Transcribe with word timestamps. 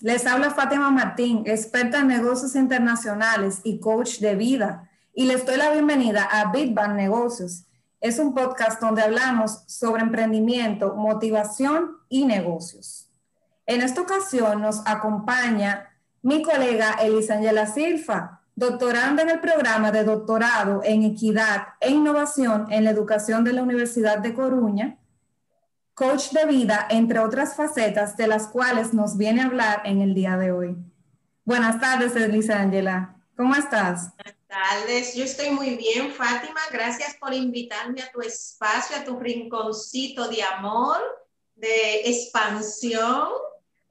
les 0.00 0.26
habla 0.26 0.50
Fátima 0.50 0.90
Martín, 0.90 1.42
experta 1.44 1.98
en 1.98 2.08
negocios 2.08 2.54
internacionales 2.54 3.60
y 3.62 3.78
coach 3.78 4.18
de 4.18 4.34
vida, 4.34 4.88
y 5.12 5.26
les 5.26 5.44
doy 5.44 5.58
la 5.58 5.70
bienvenida 5.70 6.24
a 6.24 6.50
Big 6.50 6.72
Bang 6.72 6.94
Negocios. 6.94 7.66
Es 8.00 8.18
un 8.18 8.32
podcast 8.32 8.80
donde 8.80 9.02
hablamos 9.02 9.64
sobre 9.66 10.00
emprendimiento, 10.00 10.94
motivación 10.94 11.98
y 12.08 12.24
negocios. 12.24 13.10
En 13.66 13.82
esta 13.82 14.00
ocasión 14.00 14.62
nos 14.62 14.80
acompaña 14.86 15.90
mi 16.22 16.42
colega 16.42 16.94
Elisangela 17.02 17.66
Silfa, 17.66 18.40
doctoranda 18.56 19.22
en 19.22 19.28
el 19.28 19.40
programa 19.40 19.92
de 19.92 20.04
doctorado 20.04 20.80
en 20.84 21.02
equidad 21.02 21.74
e 21.80 21.90
innovación 21.90 22.66
en 22.70 22.84
la 22.84 22.90
educación 22.90 23.44
de 23.44 23.52
la 23.52 23.62
Universidad 23.62 24.20
de 24.20 24.32
Coruña 24.32 24.99
coach 26.00 26.30
de 26.30 26.46
vida, 26.46 26.86
entre 26.88 27.18
otras 27.18 27.54
facetas 27.54 28.16
de 28.16 28.26
las 28.26 28.46
cuales 28.46 28.94
nos 28.94 29.18
viene 29.18 29.42
a 29.42 29.44
hablar 29.44 29.82
en 29.84 30.00
el 30.00 30.14
día 30.14 30.38
de 30.38 30.50
hoy. 30.50 30.74
Buenas 31.44 31.78
tardes, 31.78 32.16
Elisa 32.16 32.58
Angela. 32.58 33.16
¿Cómo 33.36 33.54
estás? 33.54 34.16
Buenas 34.16 34.34
tardes, 34.48 35.14
yo 35.14 35.24
estoy 35.24 35.50
muy 35.50 35.76
bien, 35.76 36.10
Fátima. 36.10 36.58
Gracias 36.72 37.16
por 37.20 37.34
invitarme 37.34 38.00
a 38.00 38.10
tu 38.10 38.22
espacio, 38.22 38.96
a 38.96 39.04
tu 39.04 39.20
rinconcito 39.20 40.26
de 40.28 40.42
amor, 40.42 40.96
de 41.54 42.08
expansión. 42.08 43.28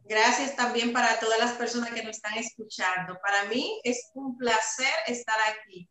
Gracias 0.05 0.55
también 0.55 0.91
para 0.91 1.20
todas 1.20 1.38
las 1.38 1.52
personas 1.52 1.91
que 1.91 2.02
nos 2.02 2.16
están 2.16 2.40
escuchando. 2.40 3.20
Para 3.21 3.44
mí 3.49 3.80
es 3.84 4.10
un 4.16 4.35
placer 4.35 4.94
estar 5.05 5.38
aquí. 5.48 5.88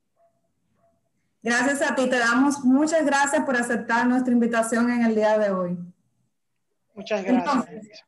Gracias 1.45 1.81
a 1.81 1.95
ti, 1.95 2.11
te 2.11 2.19
damos 2.19 2.65
muchas 2.65 3.07
gracias 3.07 3.45
por 3.45 3.57
aceptar 3.57 4.05
nuestra 4.09 4.33
invitación 4.33 4.91
en 4.91 5.05
el 5.05 5.15
día 5.15 5.39
de 5.39 5.53
hoy. 5.53 5.79
Muchas 6.99 7.23
gracias. 7.23 8.05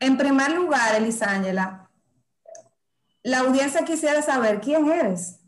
en 0.00 0.18
primer 0.18 0.50
lugar, 0.50 0.96
Elisángela, 0.96 1.88
la 3.22 3.38
audiencia 3.38 3.84
quisiera 3.84 4.20
saber 4.22 4.60
quién 4.60 4.90
eres. 4.90 5.38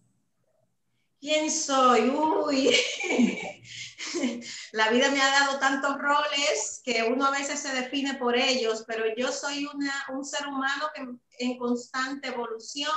¿Quién 1.21 1.51
soy? 1.51 2.11
Uy, 2.11 2.71
la 4.73 4.89
vida 4.91 5.11
me 5.11 5.21
ha 5.21 5.31
dado 5.31 5.59
tantos 5.59 5.99
roles 5.99 6.81
que 6.85 7.03
uno 7.03 7.27
a 7.27 7.33
veces 7.33 7.59
se 7.59 7.75
define 7.75 8.15
por 8.15 8.37
ellos, 8.37 8.85
pero 8.87 9.03
yo 9.17 9.33
soy 9.33 9.67
una, 9.67 9.93
un 10.13 10.25
ser 10.25 10.47
humano 10.47 10.91
que, 10.95 11.09
en 11.45 11.59
constante 11.59 12.29
evolución, 12.29 12.95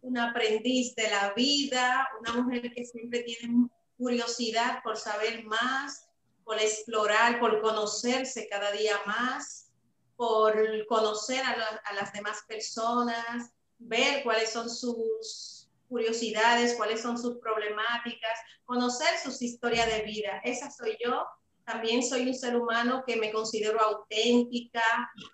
un 0.00 0.18
aprendiz 0.18 0.96
de 0.96 1.08
la 1.10 1.32
vida, 1.34 2.08
una 2.18 2.42
mujer 2.42 2.72
que 2.74 2.84
siempre 2.84 3.20
tiene 3.20 3.68
curiosidad 3.96 4.82
por 4.82 4.96
saber 4.96 5.44
más, 5.44 6.09
por 6.50 6.60
explorar, 6.60 7.38
por 7.38 7.60
conocerse 7.60 8.48
cada 8.48 8.72
día 8.72 8.96
más, 9.06 9.70
por 10.16 10.52
conocer 10.88 11.40
a, 11.44 11.94
las 11.94 12.12
demás 12.12 12.38
personas, 12.48 13.52
ver 13.78 14.24
cuáles 14.24 14.50
son 14.50 14.68
sus 14.68 15.68
curiosidades, 15.88 16.74
cuáles 16.74 17.02
son 17.02 17.16
sus 17.16 17.38
problemáticas, 17.38 18.36
conocer 18.64 19.16
sus 19.22 19.40
historias 19.40 19.86
de 19.86 20.02
vida. 20.02 20.40
Esa 20.42 20.72
soy 20.72 20.96
yo. 21.04 21.24
También 21.64 22.02
soy 22.02 22.26
un 22.26 22.34
ser 22.34 22.56
humano 22.56 23.04
que 23.06 23.14
me 23.14 23.30
considero 23.30 23.80
auténtica, 23.80 24.82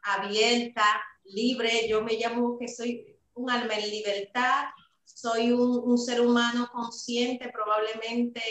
abierta, 0.03 0.85
libre. 1.25 1.89
Yo 1.89 2.03
me 2.03 2.19
llamo 2.19 2.59
que 2.59 2.69
soy 2.69 3.17
un 3.33 3.51
alma 3.51 3.73
en 3.73 3.91
libertad. 3.91 4.65
Soy 5.07 5.51
un, 5.51 5.81
un 5.83 5.97
ser 5.97 6.21
humano 6.21 6.69
consciente 6.71 7.49
probablemente 7.49 8.43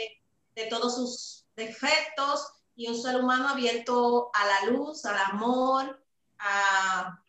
de 0.55 0.65
todos 0.65 0.95
sus 0.95 1.45
defectos 1.55 2.54
y 2.75 2.87
un 2.87 3.01
ser 3.01 3.15
humano 3.15 3.49
abierto 3.49 4.29
a 4.33 4.45
la 4.45 4.71
luz, 4.71 5.05
al 5.05 5.17
amor, 5.31 6.03
a, 6.39 7.21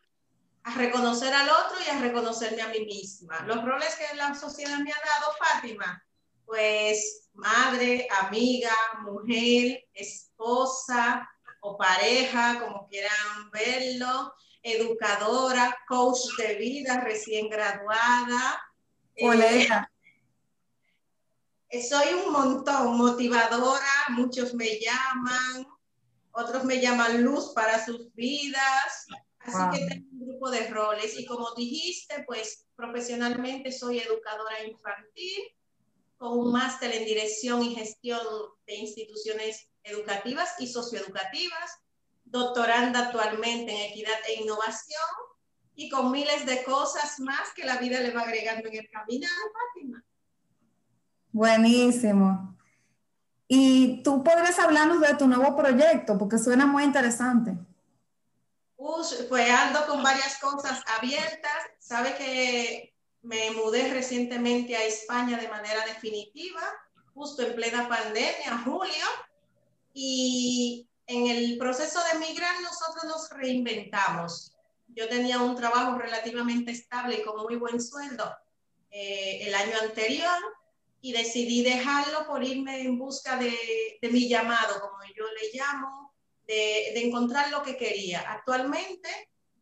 reconocer 0.74 1.32
al 1.32 1.48
otro 1.48 1.76
y 1.86 1.90
a 1.90 2.00
reconocerme 2.00 2.60
a 2.60 2.68
mí 2.68 2.80
misma. 2.80 3.40
Los 3.42 3.64
roles 3.64 3.94
que 3.94 4.16
la 4.16 4.34
sociedad 4.34 4.78
me 4.78 4.90
ha 4.90 4.96
dado, 4.96 5.32
Fátima, 5.38 6.04
pues 6.44 7.30
madre, 7.34 8.08
amiga, 8.24 8.74
mujer, 9.02 9.84
esposa 9.94 11.28
o 11.60 11.76
pareja, 11.76 12.58
como 12.58 12.88
quieran 12.88 13.50
verlo, 13.52 14.34
educadora, 14.60 15.78
coach 15.86 16.18
de 16.38 16.56
vida 16.56 17.00
recién 17.00 17.48
graduada. 17.48 18.60
Colega. 19.18 19.90
Soy 21.70 22.14
un 22.14 22.32
montón, 22.32 22.96
motivadora, 22.96 24.06
muchos 24.10 24.54
me 24.54 24.78
llaman, 24.78 25.66
otros 26.32 26.64
me 26.64 26.80
llaman 26.80 27.22
luz 27.22 27.52
para 27.54 27.84
sus 27.84 28.12
vidas, 28.14 29.06
así 29.40 29.78
que 29.78 29.86
tengo 29.86 30.06
un 30.12 30.28
grupo 30.28 30.50
de 30.50 30.68
roles 30.68 31.18
y 31.18 31.26
como 31.26 31.54
dijiste, 31.54 32.24
pues 32.26 32.66
profesionalmente 32.76 33.72
soy 33.72 33.98
educadora 33.98 34.64
infantil 34.64 35.42
con 36.18 36.38
un 36.38 36.52
máster 36.52 36.94
en 36.94 37.04
dirección 37.04 37.62
y 37.62 37.74
gestión 37.74 38.20
de 38.66 38.74
instituciones 38.76 39.68
educativas 39.82 40.54
y 40.60 40.68
socioeducativas, 40.68 41.78
doctoranda 42.24 43.06
actualmente 43.06 43.72
en 43.72 43.90
equidad 43.90 44.18
e 44.28 44.42
innovación 44.42 45.00
y 45.74 45.88
con 45.90 46.10
miles 46.10 46.46
de 46.46 46.62
cosas 46.64 47.20
más 47.20 47.52
que 47.54 47.64
la 47.64 47.76
vida 47.78 48.00
le 48.00 48.12
va 48.12 48.22
agregando 48.22 48.68
en 48.68 48.76
el 48.76 48.88
camino, 48.88 49.28
Fátima. 49.52 49.95
Buenísimo. 51.36 52.56
Y 53.46 54.02
tú 54.02 54.24
podrías 54.24 54.58
hablarnos 54.58 55.02
de 55.02 55.16
tu 55.16 55.28
nuevo 55.28 55.54
proyecto, 55.54 56.16
porque 56.16 56.38
suena 56.38 56.64
muy 56.64 56.82
interesante. 56.82 57.58
pues 59.28 59.50
ando 59.50 59.86
con 59.86 60.02
varias 60.02 60.38
cosas 60.38 60.82
abiertas. 60.96 61.52
Sabe 61.78 62.14
que 62.14 62.94
me 63.20 63.50
mudé 63.50 63.92
recientemente 63.92 64.78
a 64.78 64.84
España 64.84 65.36
de 65.36 65.48
manera 65.48 65.84
definitiva, 65.84 66.62
justo 67.12 67.42
en 67.42 67.54
plena 67.54 67.86
pandemia, 67.86 68.62
julio. 68.64 69.04
Y 69.92 70.88
en 71.06 71.26
el 71.26 71.58
proceso 71.58 72.00
de 72.10 72.18
migrar 72.18 72.62
nosotros 72.62 73.04
nos 73.04 73.28
reinventamos. 73.28 74.56
Yo 74.88 75.06
tenía 75.10 75.38
un 75.40 75.54
trabajo 75.54 75.98
relativamente 75.98 76.70
estable 76.70 77.16
y 77.16 77.22
con 77.22 77.42
muy 77.42 77.56
buen 77.56 77.78
sueldo 77.78 78.24
eh, 78.90 79.46
el 79.46 79.54
año 79.54 79.76
anterior 79.82 80.40
y 81.00 81.12
decidí 81.12 81.62
dejarlo 81.62 82.26
por 82.26 82.42
irme 82.42 82.80
en 82.80 82.98
busca 82.98 83.36
de, 83.36 83.98
mi 84.10 84.28
llamado, 84.28 84.80
como 84.80 84.98
yo 85.16 85.24
le 85.24 85.58
llamo, 85.58 86.14
de, 86.46 86.92
de 86.94 87.06
encontrar 87.06 87.50
lo 87.50 87.62
que 87.62 87.76
quería. 87.76 88.20
Actualmente 88.30 89.08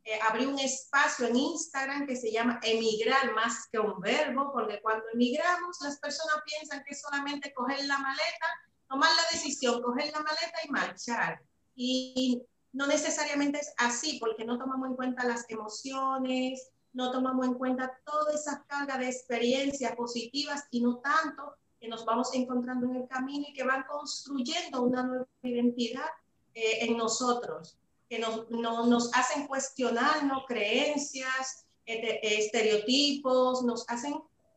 eh, 0.07 0.19
abrí 0.29 0.45
un 0.45 0.59
espacio 0.59 1.27
en 1.27 1.37
Instagram 1.37 2.07
que 2.07 2.15
se 2.15 2.31
llama 2.31 2.61
emigrar 2.63 3.33
más 3.33 3.67
que 3.73 3.79
un 3.79 3.99
verbo, 4.01 4.53
porque 4.53 4.79
cuando 4.83 5.03
emigramos 5.15 5.79
las 5.81 5.99
personas 5.99 6.43
piensan 6.45 6.85
que 6.85 6.93
es 6.93 7.01
solamente 7.01 7.55
coger 7.55 7.87
la 7.87 7.97
maleta, 7.97 8.47
tomar 8.87 9.09
la 9.17 9.23
decisión, 9.33 9.81
coger 9.81 10.13
la 10.13 10.21
maleta 10.21 10.59
y 10.63 10.71
marchar. 10.71 11.41
Y 11.75 12.43
no 12.73 12.87
necesariamente 12.87 13.61
es 13.61 13.73
así, 13.79 14.19
porque 14.21 14.45
no 14.45 14.59
tomamos 14.59 14.91
en 14.91 14.97
cuenta 14.97 15.25
las 15.25 15.49
emociones, 15.49 16.69
no 16.95 17.11
tomamos 17.11 17.47
en 17.47 17.55
cuenta 17.55 18.01
toda 18.05 18.33
esa 18.33 18.65
carga 18.67 18.97
de 18.97 19.09
experiencias 19.09 19.95
positivas 19.95 20.65
y 20.71 20.81
no 20.81 20.99
tanto 20.99 21.55
que 21.79 21.89
nos 21.89 22.05
vamos 22.05 22.33
encontrando 22.33 22.87
en 22.87 22.97
el 22.97 23.09
camino 23.09 23.47
y 23.49 23.53
que 23.53 23.65
van 23.65 23.85
construyendo 23.85 24.83
una 24.83 25.03
nueva 25.03 25.27
identidad 25.43 26.07
eh, 26.55 26.87
en 26.87 26.97
nosotros, 26.97 27.77
que 28.09 28.19
nos, 28.19 28.49
no, 28.51 28.87
nos 28.87 29.13
hacen 29.15 29.47
cuestionarnos 29.47 30.45
creencias, 30.47 31.67
estereotipos, 31.85 33.63
nos 33.65 33.85
hacen 33.89 34.15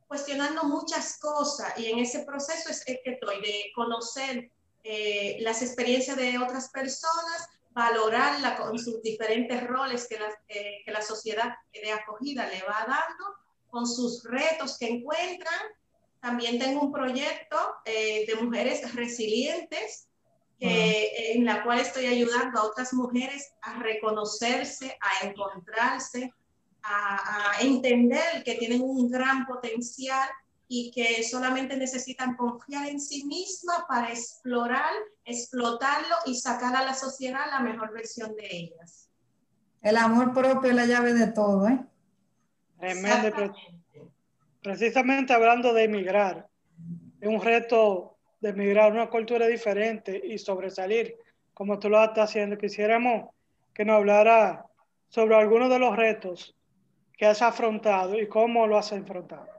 cuestionando 0.07 0.63
muchas 0.63 1.19
cosas 1.19 1.77
y 1.77 1.87
en 1.87 1.99
ese 1.99 2.19
proceso 2.19 2.69
es 2.69 2.87
el 2.87 2.99
que 3.03 3.11
estoy 3.11 3.41
de 3.41 3.71
conocer 3.75 4.49
eh, 4.83 5.37
las 5.41 5.61
experiencias 5.61 6.15
de 6.15 6.37
otras 6.37 6.69
personas, 6.69 7.49
valorarla 7.77 8.57
con 8.57 8.79
sus 8.79 9.03
diferentes 9.03 9.65
roles 9.67 10.07
que 10.07 10.17
la, 10.17 10.29
eh, 10.47 10.81
que 10.83 10.91
la 10.91 11.01
sociedad 11.01 11.53
de 11.71 11.91
acogida 11.91 12.47
le 12.47 12.63
va 12.63 12.79
dando, 12.87 13.35
con 13.69 13.85
sus 13.85 14.23
retos 14.23 14.79
que 14.79 14.87
encuentran. 14.89 15.59
También 16.19 16.57
tengo 16.57 16.81
un 16.81 16.91
proyecto 16.91 17.57
eh, 17.85 18.25
de 18.25 18.35
mujeres 18.35 18.95
resilientes 18.95 20.07
que, 20.59 21.33
en 21.35 21.45
la 21.45 21.63
cual 21.63 21.79
estoy 21.79 22.07
ayudando 22.07 22.59
a 22.59 22.63
otras 22.63 22.91
mujeres 22.93 23.53
a 23.61 23.77
reconocerse, 23.77 24.97
a 24.99 25.27
encontrarse, 25.27 26.33
a, 26.81 27.51
a 27.51 27.61
entender 27.61 28.43
que 28.43 28.55
tienen 28.55 28.81
un 28.81 29.07
gran 29.07 29.45
potencial 29.45 30.27
y 30.67 30.91
que 30.91 31.23
solamente 31.23 31.77
necesitan 31.77 32.35
confiar 32.35 32.87
en 32.87 32.99
sí 32.99 33.25
misma 33.25 33.85
para 33.87 34.09
explorar, 34.09 34.91
explotarlo 35.23 36.15
y 36.25 36.35
sacar 36.35 36.75
a 36.75 36.83
la 36.83 36.93
sociedad 36.93 37.49
la 37.49 37.61
mejor 37.61 37.93
versión 37.93 38.35
de 38.35 38.47
ellas. 38.49 39.09
El 39.81 39.95
amor 39.95 40.33
propio 40.33 40.69
es 40.69 40.75
la 40.75 40.85
llave 40.85 41.13
de 41.13 41.27
todo, 41.27 41.67
¿eh? 41.67 41.85
Precisamente 44.61 45.33
hablando 45.33 45.73
de 45.73 45.83
emigrar, 45.85 46.49
es 47.21 47.29
un 47.29 47.41
reto 47.41 48.17
de 48.41 48.49
emigrar 48.49 48.91
una 48.91 49.09
cultura 49.09 49.47
diferente 49.47 50.21
y 50.23 50.37
sobresalir, 50.37 51.15
como 51.53 51.79
tú 51.79 51.89
lo 51.89 52.03
estás 52.03 52.29
haciendo. 52.29 52.57
Quisiéramos 52.57 53.29
que 53.73 53.85
nos 53.85 53.95
hablara 53.95 54.65
sobre 55.09 55.35
algunos 55.35 55.69
de 55.69 55.79
los 55.79 55.95
retos 55.95 56.55
que 57.17 57.25
has 57.25 57.41
afrontado 57.41 58.19
y 58.19 58.27
cómo 58.27 58.67
lo 58.67 58.77
has 58.77 58.91
enfrentado. 58.91 59.56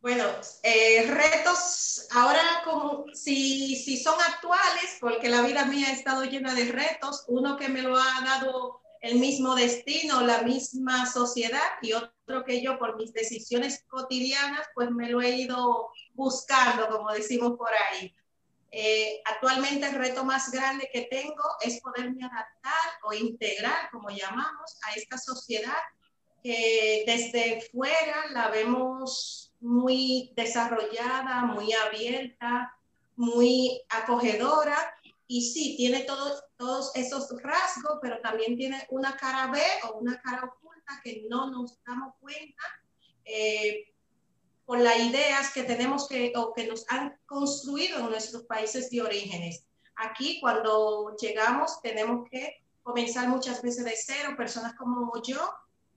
Bueno, 0.00 0.24
eh, 0.62 1.06
retos 1.10 2.06
ahora 2.12 2.62
como 2.64 3.06
si, 3.12 3.76
si 3.76 3.96
son 3.96 4.14
actuales, 4.20 4.98
porque 5.00 5.28
la 5.28 5.42
vida 5.42 5.64
mía 5.64 5.88
ha 5.88 5.92
estado 5.92 6.24
llena 6.24 6.54
de 6.54 6.70
retos, 6.70 7.24
uno 7.28 7.56
que 7.56 7.68
me 7.68 7.82
lo 7.82 7.96
ha 7.96 8.20
dado 8.24 8.80
el 9.00 9.18
mismo 9.18 9.54
destino, 9.54 10.20
la 10.20 10.42
misma 10.42 11.06
sociedad 11.06 11.60
y 11.82 11.92
otro 11.92 12.44
que 12.44 12.62
yo 12.62 12.78
por 12.78 12.96
mis 12.96 13.12
decisiones 13.12 13.84
cotidianas, 13.88 14.66
pues 14.74 14.90
me 14.90 15.08
lo 15.08 15.20
he 15.20 15.30
ido 15.30 15.90
buscando, 16.14 16.88
como 16.88 17.12
decimos 17.12 17.56
por 17.56 17.70
ahí. 17.72 18.14
Eh, 18.70 19.22
actualmente 19.24 19.86
el 19.86 19.94
reto 19.94 20.24
más 20.24 20.50
grande 20.50 20.90
que 20.92 21.02
tengo 21.02 21.44
es 21.60 21.80
poderme 21.80 22.24
adaptar 22.24 22.98
o 23.04 23.12
integrar, 23.12 23.90
como 23.90 24.10
llamamos, 24.10 24.76
a 24.82 24.92
esta 24.94 25.18
sociedad 25.18 25.82
que 26.42 27.04
desde 27.06 27.60
fuera 27.72 28.26
la 28.30 28.48
vemos 28.48 29.45
muy 29.60 30.32
desarrollada, 30.36 31.44
muy 31.44 31.72
abierta, 31.72 32.74
muy 33.16 33.82
acogedora. 33.88 34.76
Y 35.26 35.50
sí, 35.50 35.74
tiene 35.76 36.00
todos, 36.00 36.44
todos 36.56 36.94
esos 36.94 37.28
rasgos, 37.42 37.98
pero 38.00 38.20
también 38.20 38.56
tiene 38.56 38.86
una 38.90 39.16
cara 39.16 39.48
B 39.48 39.60
o 39.84 39.98
una 39.98 40.20
cara 40.20 40.44
oculta 40.44 41.00
que 41.02 41.26
no 41.28 41.50
nos 41.50 41.82
damos 41.84 42.14
cuenta. 42.20 42.62
Eh, 43.24 43.92
las 44.68 44.98
ideas 44.98 45.52
que 45.52 45.62
tenemos 45.62 46.08
que 46.08 46.32
o 46.36 46.52
que 46.52 46.66
nos 46.66 46.84
han 46.88 47.16
construido 47.26 48.00
en 48.00 48.10
nuestros 48.10 48.44
países 48.44 48.90
de 48.90 49.02
orígenes. 49.02 49.64
Aquí 49.96 50.40
cuando 50.40 51.14
llegamos 51.16 51.80
tenemos 51.82 52.28
que 52.30 52.64
comenzar 52.82 53.28
muchas 53.28 53.62
veces 53.62 53.84
de 53.84 53.94
cero, 53.96 54.34
personas 54.36 54.74
como 54.74 55.10
yo, 55.22 55.38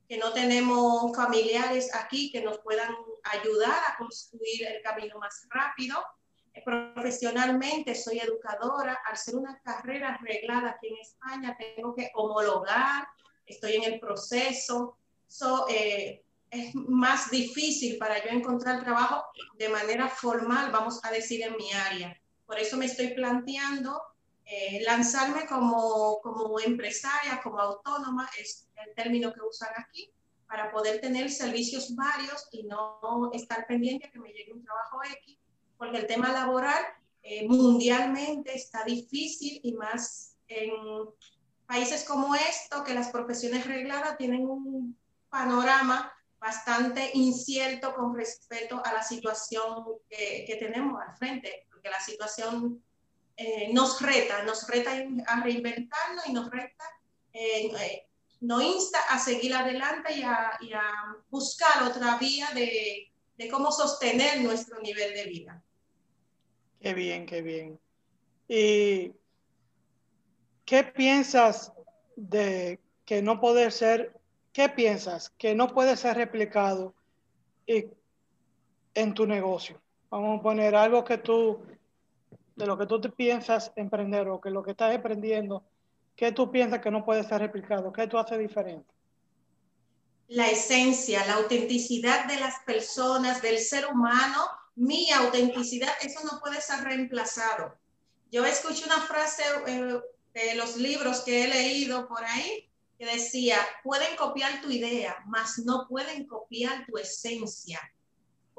que 0.09 0.17
no 0.17 0.33
tenemos 0.33 1.15
familiares 1.15 1.93
aquí 1.93 2.31
que 2.31 2.41
nos 2.41 2.57
puedan 2.59 2.95
ayudar 3.25 3.79
a 3.87 3.95
construir 3.95 4.65
el 4.65 4.81
camino 4.81 5.19
más 5.19 5.47
rápido. 5.51 6.03
Profesionalmente 6.65 7.93
soy 7.93 8.17
educadora, 8.19 8.99
al 9.05 9.15
ser 9.15 9.35
una 9.35 9.61
carrera 9.61 10.15
arreglada 10.15 10.71
aquí 10.71 10.87
en 10.87 10.97
España 10.97 11.55
tengo 11.57 11.93
que 11.93 12.09
homologar, 12.15 13.07
estoy 13.45 13.75
en 13.75 13.83
el 13.83 13.99
proceso. 13.99 14.97
So, 15.27 15.67
eh, 15.69 16.23
es 16.49 16.73
más 16.73 17.29
difícil 17.29 17.99
para 17.99 18.17
yo 18.25 18.31
encontrar 18.31 18.83
trabajo 18.83 19.23
de 19.59 19.69
manera 19.69 20.09
formal, 20.09 20.71
vamos 20.71 20.99
a 21.03 21.11
decir, 21.11 21.43
en 21.43 21.55
mi 21.55 21.71
área. 21.71 22.19
Por 22.47 22.57
eso 22.57 22.77
me 22.77 22.87
estoy 22.87 23.09
planteando 23.09 24.01
eh, 24.51 24.81
lanzarme 24.81 25.45
como, 25.45 26.19
como 26.21 26.59
empresaria, 26.59 27.39
como 27.43 27.59
autónoma, 27.59 28.27
es 28.39 28.67
el 28.83 28.95
término 28.95 29.31
que 29.31 29.41
usan 29.41 29.69
aquí, 29.77 30.11
para 30.47 30.71
poder 30.71 30.99
tener 30.99 31.29
servicios 31.29 31.95
varios 31.95 32.47
y 32.51 32.63
no 32.63 33.29
estar 33.31 33.67
pendiente 33.67 34.07
a 34.07 34.11
que 34.11 34.17
me 34.17 34.31
llegue 34.31 34.51
un 34.51 34.63
trabajo 34.63 35.01
X, 35.03 35.37
porque 35.77 35.97
el 35.97 36.07
tema 36.07 36.31
laboral 36.31 36.83
eh, 37.21 37.47
mundialmente 37.47 38.55
está 38.55 38.83
difícil 38.83 39.59
y 39.61 39.73
más 39.73 40.35
en 40.47 40.71
países 41.67 42.03
como 42.03 42.33
esto, 42.33 42.83
que 42.83 42.95
las 42.95 43.09
profesiones 43.09 43.67
regladas 43.67 44.17
tienen 44.17 44.49
un 44.49 44.97
panorama 45.29 46.11
bastante 46.39 47.11
incierto 47.13 47.93
con 47.93 48.15
respecto 48.15 48.81
a 48.83 48.93
la 48.93 49.03
situación 49.03 49.85
que, 50.09 50.43
que 50.47 50.55
tenemos 50.55 50.99
al 50.99 51.15
frente, 51.15 51.67
porque 51.69 51.91
la 51.91 51.99
situación 51.99 52.83
eh, 53.39 53.69
nos 53.71 54.01
reta, 54.01 54.43
nos 54.43 54.67
reta 54.67 54.91
a 55.27 55.41
reinventarnos 55.41 56.27
y 56.27 56.33
nos 56.33 56.49
reta, 56.49 56.83
eh, 57.31 57.67
eh, 57.67 58.07
nos 58.41 58.61
insta 58.61 58.99
a 59.09 59.17
seguir 59.17 59.53
adelante 59.53 60.13
y 60.13 60.23
a, 60.23 60.57
y 60.59 60.73
a 60.73 60.83
buscar 61.29 61.83
otra 61.83 62.17
vía 62.17 62.49
de, 62.53 63.09
de, 63.37 63.47
cómo 63.49 63.71
sostener 63.71 64.41
nuestro 64.41 64.81
nivel 64.81 65.13
de 65.13 65.23
vida. 65.23 65.63
Qué 66.81 66.93
bien, 66.93 67.25
qué 67.25 67.41
bien. 67.41 67.79
¿Y 68.49 69.13
qué 70.65 70.83
piensas 70.83 71.71
de 72.17 72.79
que 73.05 73.21
no 73.21 73.39
poder 73.39 73.71
ser 73.71 74.19
¿qué 74.51 74.67
piensas 74.67 75.29
que 75.37 75.55
no 75.55 75.73
puede 75.73 75.95
ser 75.95 76.17
replicado 76.17 76.93
en 77.65 79.13
tu 79.13 79.25
negocio? 79.25 79.81
Vamos 80.09 80.39
a 80.39 80.43
poner 80.43 80.75
algo 80.75 81.05
que 81.05 81.17
tú, 81.17 81.65
de 82.59 82.67
lo 82.67 82.77
que 82.77 82.85
tú 82.85 82.99
te 82.99 83.09
piensas 83.09 83.71
emprender 83.77 84.27
o 84.27 84.41
que 84.41 84.49
lo 84.49 84.61
que 84.61 84.71
estás 84.71 84.93
emprendiendo, 84.93 85.63
¿qué 86.15 86.33
tú 86.33 86.51
piensas 86.51 86.81
que 86.81 86.91
no 86.91 87.05
puede 87.05 87.23
ser 87.23 87.39
replicado? 87.39 87.93
¿Qué 87.93 88.05
tú 88.05 88.17
haces 88.17 88.37
diferente? 88.37 88.93
La 90.27 90.49
esencia, 90.49 91.25
la 91.25 91.35
autenticidad 91.35 92.25
de 92.25 92.37
las 92.37 92.59
personas, 92.65 93.41
del 93.41 93.59
ser 93.59 93.87
humano, 93.87 94.45
mi 94.75 95.09
autenticidad, 95.11 95.89
eso 96.01 96.19
no 96.29 96.39
puede 96.41 96.59
ser 96.59 96.83
reemplazado. 96.83 97.77
Yo 98.29 98.45
escuché 98.45 98.83
una 98.85 99.01
frase 99.01 99.43
eh, 99.65 100.01
de 100.33 100.55
los 100.55 100.75
libros 100.75 101.21
que 101.21 101.45
he 101.45 101.47
leído 101.47 102.09
por 102.09 102.23
ahí 102.25 102.69
que 102.97 103.05
decía, 103.05 103.57
pueden 103.81 104.17
copiar 104.17 104.61
tu 104.61 104.69
idea, 104.69 105.15
mas 105.27 105.59
no 105.59 105.87
pueden 105.87 106.27
copiar 106.27 106.85
tu 106.85 106.97
esencia, 106.97 107.79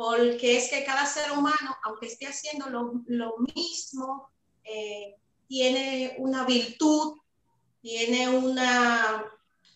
porque 0.00 0.56
es 0.56 0.70
que 0.70 0.82
cada 0.82 1.04
ser 1.04 1.30
humano, 1.30 1.76
aunque 1.82 2.06
esté 2.06 2.26
haciendo 2.26 2.70
lo, 2.70 3.36
mismo, 3.54 4.30
eh, 4.64 5.14
tiene 5.46 6.14
una 6.16 6.46
virtud, 6.46 7.18
tiene 7.82 8.30
una 8.30 9.26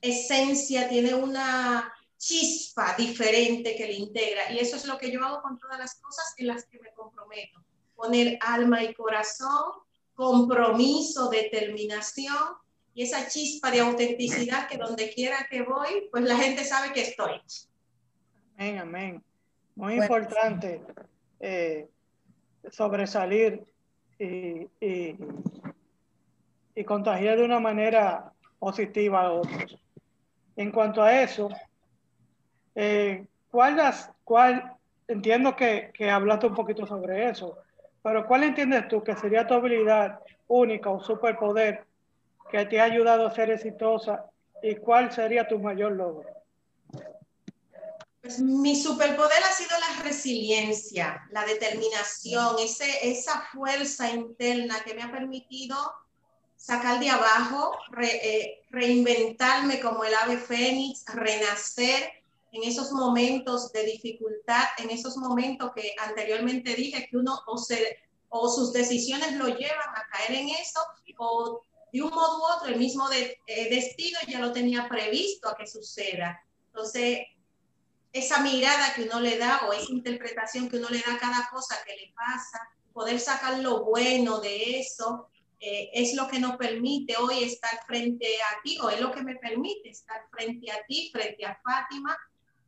esencia, 0.00 0.88
tiene 0.88 1.12
una 1.12 1.93
chispa 2.17 2.94
diferente 2.97 3.76
que 3.76 3.87
le 3.87 3.93
integra. 3.93 4.50
Y 4.50 4.61
eso 4.61 4.76
es 4.76 4.87
lo 4.87 4.97
que 4.97 5.12
yo 5.12 5.23
hago 5.23 5.43
con 5.43 5.59
todas 5.59 5.79
las 5.79 5.97
cosas 5.97 6.32
en 6.38 6.47
las 6.47 6.65
que 6.69 6.81
me 6.81 6.94
comprometo. 6.94 7.62
Poner 7.94 8.38
alma 8.41 8.82
y 8.82 8.94
corazón, 8.94 9.73
compromiso, 10.15 11.29
determinación 11.29 12.56
y 12.94 13.03
esa 13.03 13.29
chispa 13.29 13.71
de 13.71 13.81
autenticidad 13.81 14.69
que 14.69 14.79
donde 14.79 15.12
quiera 15.12 15.47
que 15.50 15.61
voy, 15.61 16.09
pues 16.11 16.25
la 16.25 16.38
gente 16.38 16.65
sabe 16.65 16.94
que 16.94 17.03
estoy. 17.03 17.43
Amén, 18.56 18.79
amén. 18.79 19.33
Muy 19.76 19.94
importante 19.94 20.81
eh, 21.40 21.88
sobresalir 22.71 23.64
y, 24.19 24.69
y, 24.81 25.16
contagiar 26.85 27.37
de 27.38 27.45
una 27.45 27.61
manera 27.61 28.33
positiva 28.59 29.23
a 29.23 29.33
otros. 29.33 29.78
En 30.57 30.71
cuanto 30.71 31.02
a 31.02 31.23
eso, 31.23 31.49
eh, 32.75 33.26
¿cuál, 33.50 33.76
las, 33.76 34.11
cuál 34.23 34.76
entiendo 35.09 35.57
que, 35.57 35.90
que 35.93 36.11
hablaste 36.11 36.47
un 36.47 36.54
poquito 36.54 36.87
sobre 36.87 37.28
eso, 37.28 37.59
pero 38.02 38.26
¿cuál 38.26 38.45
entiendes 38.45 38.88
tú 38.88 39.02
que 39.02 39.16
sería 39.16 39.47
tu 39.47 39.54
habilidad 39.54 40.21
única 40.47 40.90
o 40.90 41.00
superpoder 41.00 41.85
que 42.50 42.66
te 42.66 42.81
ha 42.81 42.85
ayudado 42.85 43.26
a 43.26 43.31
ser 43.31 43.50
exitosa 43.50 44.26
y 44.62 44.76
cuál 44.76 45.11
sería 45.11 45.49
tu 45.49 45.59
mayor 45.59 45.93
logro? 45.93 46.43
Pues 48.25 48.38
mi 48.38 48.75
superpoder 48.75 49.45
ha 49.45 49.52
sido 49.52 49.78
la 49.78 50.02
resiliencia, 50.02 51.28
la 51.31 51.45
determinación, 51.45 52.57
ese, 52.59 53.11
esa 53.11 53.43
fuerza 53.52 54.11
interna 54.12 54.83
que 54.83 54.95
me 54.95 55.02
ha 55.02 55.12
permitido 55.12 55.76
sacar 56.57 57.00
de 57.00 57.11
abajo, 57.11 57.76
eh, 58.00 58.62
reinventarme 58.71 59.78
como 59.78 60.04
el 60.04 60.14
ave 60.14 60.38
fénix, 60.38 61.04
renacer 61.09 62.14
en 62.52 62.62
esos 62.62 62.93
momentos 62.93 63.71
de 63.73 63.85
dificultad, 63.85 64.64
en 64.78 64.88
esos 64.88 65.19
momentos 65.19 65.73
que 65.76 65.95
anteriormente 65.99 66.75
dije 66.75 67.07
que 67.11 67.19
uno 67.19 67.38
o, 67.47 67.59
se, 67.59 67.99
o 68.31 68.49
sus 68.49 68.73
decisiones 68.73 69.33
lo 69.37 69.49
llevan 69.49 69.90
a 69.95 70.09
caer 70.11 70.38
en 70.40 70.49
eso 70.49 70.81
o 71.19 71.61
de 71.93 72.00
un 72.00 72.09
modo 72.09 72.38
u 72.38 72.57
otro, 72.57 72.69
el 72.69 72.78
mismo 72.78 73.07
de, 73.11 73.37
eh, 73.47 73.69
destino 73.69 74.19
ya 74.26 74.40
lo 74.40 74.50
tenía 74.50 74.88
previsto 74.88 75.50
a 75.50 75.57
que 75.59 75.66
suceda. 75.66 76.43
Entonces, 76.69 77.19
esa 78.14 78.40
mirada 78.40 78.94
que 78.94 79.02
uno 79.02 79.21
le 79.21 79.37
da 79.37 79.66
o 79.66 79.73
esa 79.75 79.92
interpretación 79.92 80.71
que 80.71 80.78
uno 80.78 80.88
le 80.88 81.00
da 81.00 81.14
a 81.14 81.18
cada 81.18 81.49
cosa 81.50 81.76
que 81.85 81.94
le 81.94 82.14
pasa, 82.14 82.59
poder 82.92 83.21
sacar 83.21 83.59
lo 83.59 83.85
bueno 83.85 84.40
de 84.40 84.78
eso, 84.78 85.28
eh, 85.61 85.90
es 85.92 86.14
lo 86.14 86.26
que 86.28 86.38
nos 86.38 86.56
permite 86.56 87.16
hoy 87.16 87.44
estar 87.44 87.85
frente 87.87 88.26
a 88.37 88.62
ti, 88.62 88.78
o 88.80 88.88
es 88.88 89.00
lo 89.00 89.11
que 89.11 89.23
me 89.23 89.37
permite 89.37 89.90
estar 89.90 90.23
frente 90.30 90.71
a 90.71 90.76
ti, 90.87 91.11
frente 91.12 91.44
a 91.44 91.61
Fátima, 91.62 92.16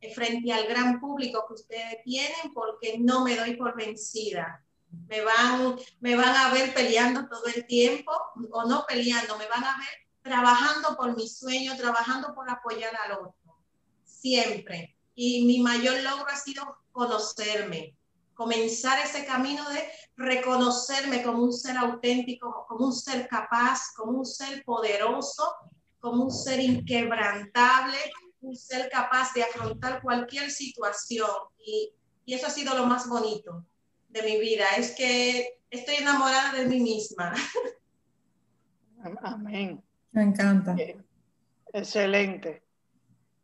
eh, 0.01 0.13
frente 0.13 0.51
al 0.51 0.67
gran 0.67 0.99
público 0.99 1.45
que 1.47 1.53
ustedes 1.53 2.03
tienen, 2.03 2.53
porque 2.53 2.97
no 2.99 3.23
me 3.23 3.35
doy 3.35 3.55
por 3.55 3.75
vencida 3.75 4.63
me 5.07 5.21
van, 5.21 5.75
me 5.99 6.15
van 6.15 6.35
a 6.35 6.51
ver 6.51 6.73
peleando 6.73 7.27
todo 7.27 7.45
el 7.47 7.65
tiempo 7.65 8.11
o 8.51 8.65
no 8.65 8.85
peleando, 8.87 9.37
me 9.37 9.47
van 9.47 9.63
a 9.63 9.77
ver 9.77 10.07
trabajando 10.21 10.95
por 10.97 11.15
mi 11.15 11.27
sueño, 11.27 11.77
trabajando 11.77 12.33
por 12.35 12.49
apoyar 12.49 12.93
al 12.95 13.13
otro, 13.13 13.57
siempre. 14.03 14.96
Y 15.19 15.45
mi 15.45 15.59
mayor 15.59 15.99
logro 16.03 16.27
ha 16.29 16.37
sido 16.37 16.63
conocerme, 16.91 17.97
comenzar 18.35 18.99
ese 19.03 19.25
camino 19.25 19.67
de 19.69 19.83
reconocerme 20.15 21.23
como 21.23 21.43
un 21.43 21.51
ser 21.51 21.75
auténtico, 21.75 22.65
como 22.67 22.85
un 22.85 22.93
ser 22.93 23.27
capaz, 23.27 23.93
como 23.95 24.19
un 24.19 24.25
ser 24.25 24.63
poderoso 24.63 25.43
como 25.99 26.25
un 26.25 26.31
ser 26.31 26.59
inquebrantable, 26.59 27.97
un 28.41 28.55
ser 28.55 28.89
capaz 28.89 29.33
de 29.33 29.43
afrontar 29.43 30.01
cualquier 30.01 30.49
situación. 30.51 31.29
Y, 31.59 31.91
y 32.25 32.33
eso 32.33 32.47
ha 32.47 32.49
sido 32.49 32.75
lo 32.75 32.85
más 32.85 33.09
bonito 33.09 33.65
de 34.09 34.23
mi 34.23 34.39
vida, 34.39 34.65
es 34.77 34.95
que 34.95 35.59
estoy 35.69 35.95
enamorada 35.95 36.53
de 36.53 36.65
mí 36.65 36.79
misma. 36.79 37.33
Amén. 39.21 39.83
Me 40.11 40.23
encanta. 40.23 40.75
Eh, 40.77 40.97
excelente. 41.73 42.63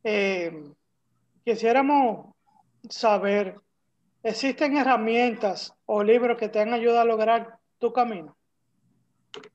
Eh, 0.03 0.74
quisiéramos 1.43 2.33
saber, 2.89 3.59
¿existen 4.23 4.77
herramientas 4.77 5.73
o 5.85 6.03
libros 6.03 6.38
que 6.38 6.50
te 6.50 6.59
han 6.59 6.73
ayudado 6.73 7.01
a 7.01 7.05
lograr 7.05 7.59
tu 7.79 7.91
camino? 7.91 8.38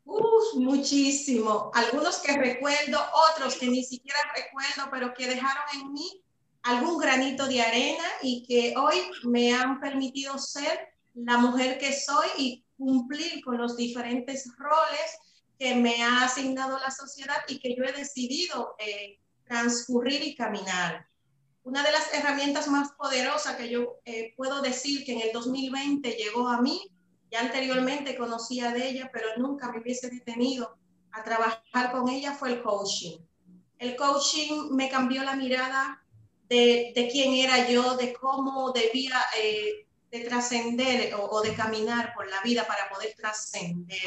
Uf, 0.04 0.54
muchísimo. 0.56 1.70
Algunos 1.74 2.18
que 2.18 2.36
recuerdo, 2.36 2.98
otros 3.30 3.56
que 3.56 3.68
ni 3.68 3.84
siquiera 3.84 4.18
recuerdo, 4.34 4.90
pero 4.90 5.14
que 5.14 5.28
dejaron 5.28 5.64
en 5.74 5.92
mí 5.92 6.22
algún 6.62 6.98
granito 6.98 7.46
de 7.46 7.62
arena 7.62 8.04
y 8.22 8.44
que 8.46 8.74
hoy 8.76 8.96
me 9.24 9.54
han 9.54 9.80
permitido 9.80 10.36
ser 10.38 10.88
la 11.14 11.38
mujer 11.38 11.78
que 11.78 11.92
soy 11.92 12.28
y 12.36 12.64
cumplir 12.76 13.42
con 13.44 13.58
los 13.58 13.76
diferentes 13.76 14.50
roles 14.58 15.18
que 15.58 15.74
me 15.74 16.02
ha 16.02 16.24
asignado 16.24 16.78
la 16.78 16.90
sociedad 16.90 17.38
y 17.48 17.58
que 17.58 17.74
yo 17.74 17.84
he 17.84 17.92
decidido 17.92 18.76
eh, 18.78 19.18
transcurrir 19.44 20.22
y 20.22 20.36
caminar. 20.36 21.06
Una 21.64 21.82
de 21.82 21.92
las 21.92 22.12
herramientas 22.14 22.68
más 22.68 22.92
poderosas 22.92 23.56
que 23.56 23.68
yo 23.68 23.96
eh, 24.04 24.32
puedo 24.36 24.62
decir 24.62 25.04
que 25.04 25.12
en 25.12 25.20
el 25.20 25.32
2020 25.32 26.10
llegó 26.12 26.48
a 26.48 26.60
mí, 26.60 26.90
ya 27.30 27.40
anteriormente 27.40 28.16
conocía 28.16 28.72
de 28.72 28.88
ella, 28.88 29.10
pero 29.12 29.28
nunca 29.36 29.70
me 29.70 29.80
hubiese 29.80 30.08
detenido 30.08 30.78
a 31.12 31.22
trabajar 31.22 31.92
con 31.92 32.08
ella, 32.08 32.32
fue 32.32 32.50
el 32.52 32.62
coaching. 32.62 33.18
El 33.78 33.96
coaching 33.96 34.70
me 34.70 34.88
cambió 34.88 35.22
la 35.24 35.36
mirada 35.36 36.02
de, 36.48 36.92
de 36.94 37.08
quién 37.12 37.34
era 37.34 37.68
yo, 37.68 37.96
de 37.96 38.14
cómo 38.14 38.72
debía 38.72 39.20
eh, 39.38 39.86
de 40.10 40.20
trascender 40.20 41.14
o, 41.14 41.24
o 41.26 41.42
de 41.42 41.54
caminar 41.54 42.14
por 42.14 42.28
la 42.28 42.40
vida 42.40 42.66
para 42.66 42.88
poder 42.88 43.14
trascender 43.14 44.00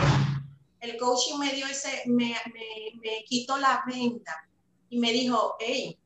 el 0.82 0.98
coaching 0.98 1.38
me 1.38 1.54
dio 1.54 1.68
ese, 1.68 2.04
me, 2.08 2.36
me, 2.54 3.00
me, 3.02 3.24
quitó 3.26 3.58
la 3.58 3.84
venda 3.86 4.36
y 4.90 5.00
me 5.00 5.12
dijo, 5.12 5.56
hey, 5.60 5.98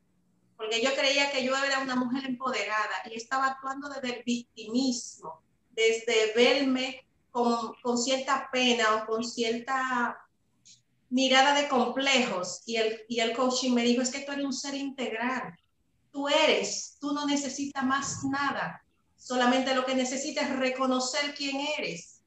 porque 0.57 0.81
yo 0.81 0.93
creía 0.95 1.31
que 1.31 1.43
yo 1.43 1.55
era 1.55 1.79
una 1.79 1.95
mujer 1.95 2.25
empoderada 2.25 3.01
y 3.09 3.15
estaba 3.15 3.47
actuando 3.47 3.89
desde 3.89 4.17
el 4.17 4.23
victimismo, 4.23 5.41
desde 5.71 6.33
verme 6.35 7.05
con, 7.31 7.73
con 7.81 7.97
cierta 7.97 8.49
pena 8.51 8.95
o 8.95 9.05
con 9.05 9.23
cierta 9.23 10.17
mirada 11.09 11.53
de 11.59 11.67
complejos. 11.67 12.61
Y 12.65 12.77
el, 12.77 13.01
y 13.07 13.19
el 13.19 13.35
coaching 13.35 13.73
me 13.73 13.83
dijo, 13.83 14.01
es 14.01 14.11
que 14.11 14.21
tú 14.21 14.31
eres 14.31 14.45
un 14.45 14.53
ser 14.53 14.75
integral, 14.75 15.57
tú 16.11 16.27
eres, 16.29 16.97
tú 16.99 17.13
no 17.13 17.25
necesitas 17.25 17.83
más 17.83 18.23
nada, 18.23 18.83
solamente 19.17 19.75
lo 19.75 19.85
que 19.85 19.95
necesitas 19.95 20.49
es 20.49 20.55
reconocer 20.55 21.35
quién 21.35 21.65
eres. 21.77 22.21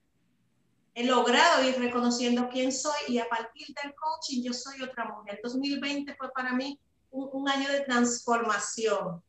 He 0.94 1.04
logrado 1.04 1.66
ir 1.66 1.78
reconociendo 1.78 2.48
quién 2.48 2.72
soy 2.72 3.00
y 3.08 3.18
a 3.18 3.28
partir 3.28 3.68
del 3.82 3.94
coaching 3.94 4.42
yo 4.42 4.52
soy 4.52 4.82
otra 4.82 5.04
mujer. 5.04 5.40
2020 5.42 6.14
fue 6.16 6.30
para 6.32 6.52
mí 6.52 6.78
un, 7.10 7.48
año 7.48 7.70
de 7.70 7.80
transformación. 7.80 9.22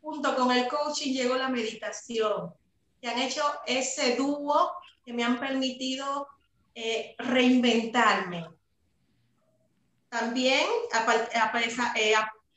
Junto 0.00 0.36
con 0.36 0.52
el 0.52 0.68
coaching 0.68 1.12
llegó 1.12 1.36
la 1.36 1.48
meditación, 1.48 2.54
que 3.00 3.08
han 3.08 3.18
hecho 3.18 3.42
ese 3.66 4.16
dúo 4.16 4.72
que 5.04 5.12
me 5.12 5.24
han 5.24 5.38
permitido 5.38 6.28
eh, 6.74 7.14
reinventarme. 7.18 8.46
También, 10.08 10.64
eh, 11.96 12.14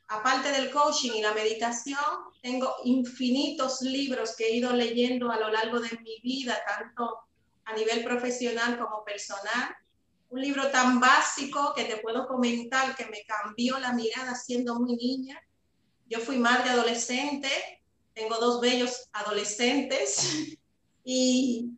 aparte 0.08 0.52
del 0.52 0.70
coaching 0.70 1.12
y 1.12 1.22
la 1.22 1.34
meditación, 1.34 1.98
tengo 2.42 2.76
infinitos 2.84 3.82
libros 3.82 4.34
que 4.36 4.46
he 4.46 4.56
ido 4.56 4.72
leyendo 4.72 5.30
a 5.30 5.38
lo 5.38 5.50
largo 5.50 5.80
de 5.80 5.90
mi 5.98 6.20
vida, 6.22 6.58
tanto 6.66 7.18
a 7.64 7.74
nivel 7.74 8.02
profesional 8.04 8.78
como 8.78 9.04
personal. 9.04 9.76
Un 10.30 10.40
libro 10.40 10.70
tan 10.70 11.00
básico 11.00 11.72
que 11.74 11.84
te 11.84 11.98
puedo 11.98 12.26
comentar 12.26 12.96
que 12.96 13.06
me 13.06 13.24
cambió 13.24 13.78
la 13.78 13.92
mirada 13.92 14.34
siendo 14.34 14.78
muy 14.78 14.96
niña. 14.96 15.40
Yo 16.08 16.20
fui 16.20 16.38
madre 16.38 16.70
adolescente, 16.70 17.48
tengo 18.14 18.36
dos 18.36 18.60
bellos 18.60 19.08
adolescentes 19.12 20.56
y, 21.04 21.70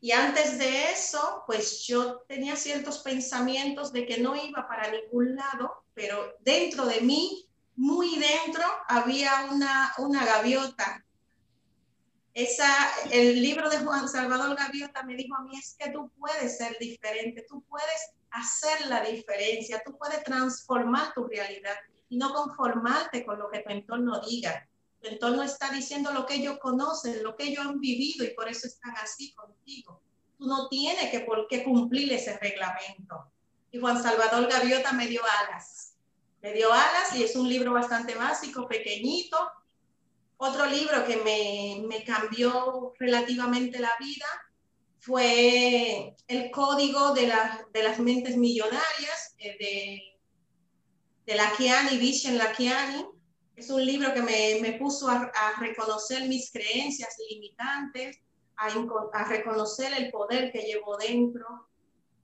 y 0.00 0.12
antes 0.12 0.58
de 0.58 0.90
eso, 0.92 1.44
pues 1.46 1.82
yo 1.86 2.20
tenía 2.28 2.56
ciertos 2.56 2.98
pensamientos 2.98 3.92
de 3.92 4.06
que 4.06 4.18
no 4.18 4.34
iba 4.34 4.66
para 4.66 4.90
ningún 4.90 5.36
lado, 5.36 5.84
pero 5.94 6.36
dentro 6.40 6.86
de 6.86 7.00
mí, 7.00 7.46
muy 7.76 8.18
dentro, 8.18 8.64
había 8.88 9.48
una, 9.50 9.92
una 9.98 10.24
gaviota 10.24 11.03
esa, 12.34 12.68
el 13.12 13.40
libro 13.40 13.70
de 13.70 13.78
Juan 13.78 14.08
Salvador 14.08 14.56
Gaviota 14.56 15.04
me 15.04 15.14
dijo 15.14 15.36
a 15.36 15.42
mí, 15.42 15.56
es 15.56 15.76
que 15.78 15.90
tú 15.90 16.10
puedes 16.18 16.58
ser 16.58 16.76
diferente, 16.80 17.46
tú 17.48 17.62
puedes 17.62 18.10
hacer 18.30 18.86
la 18.88 19.04
diferencia, 19.04 19.80
tú 19.86 19.96
puedes 19.96 20.22
transformar 20.24 21.14
tu 21.14 21.28
realidad 21.28 21.76
y 22.08 22.16
no 22.16 22.34
conformarte 22.34 23.24
con 23.24 23.38
lo 23.38 23.48
que 23.50 23.60
tu 23.60 23.70
entorno 23.70 24.20
diga. 24.20 24.68
Tu 25.00 25.10
entorno 25.10 25.44
está 25.44 25.70
diciendo 25.70 26.10
lo 26.10 26.26
que 26.26 26.34
ellos 26.34 26.58
conocen, 26.58 27.22
lo 27.22 27.36
que 27.36 27.44
ellos 27.44 27.64
han 27.64 27.78
vivido 27.78 28.24
y 28.24 28.34
por 28.34 28.48
eso 28.48 28.66
están 28.66 28.96
así 28.96 29.32
contigo. 29.34 30.02
Tú 30.36 30.46
no 30.46 30.68
tienes 30.68 31.10
que 31.12 31.20
por 31.20 31.46
qué 31.46 31.62
cumplir 31.62 32.12
ese 32.12 32.36
reglamento. 32.38 33.30
Y 33.70 33.78
Juan 33.78 34.02
Salvador 34.02 34.50
Gaviota 34.50 34.92
me 34.92 35.06
dio 35.06 35.22
alas. 35.42 35.94
Me 36.42 36.52
dio 36.52 36.72
alas 36.72 37.14
y 37.14 37.22
es 37.22 37.36
un 37.36 37.48
libro 37.48 37.72
bastante 37.72 38.16
básico, 38.16 38.66
pequeñito, 38.66 39.38
otro 40.36 40.66
libro 40.66 41.04
que 41.06 41.16
me, 41.18 41.86
me 41.86 42.04
cambió 42.04 42.92
relativamente 42.98 43.78
la 43.78 43.92
vida 44.00 44.26
fue 44.98 46.16
El 46.26 46.50
Código 46.50 47.12
de, 47.12 47.26
la, 47.26 47.66
de 47.72 47.82
las 47.82 47.98
Mentes 47.98 48.36
Millonarias 48.36 49.34
eh, 49.38 49.56
de, 49.58 50.02
de 51.26 51.34
Lakiani, 51.34 51.98
Vishen 51.98 52.38
Lakiani. 52.38 53.06
Es 53.54 53.70
un 53.70 53.84
libro 53.84 54.12
que 54.12 54.22
me, 54.22 54.58
me 54.60 54.78
puso 54.78 55.08
a, 55.08 55.30
a, 55.34 55.60
reconocer 55.60 56.26
mis 56.26 56.50
creencias 56.50 57.16
limitantes, 57.30 58.18
a, 58.56 58.66
a, 58.66 59.24
reconocer 59.24 59.92
el 59.92 60.10
poder 60.10 60.50
que 60.50 60.62
llevo 60.62 60.96
dentro. 60.96 61.68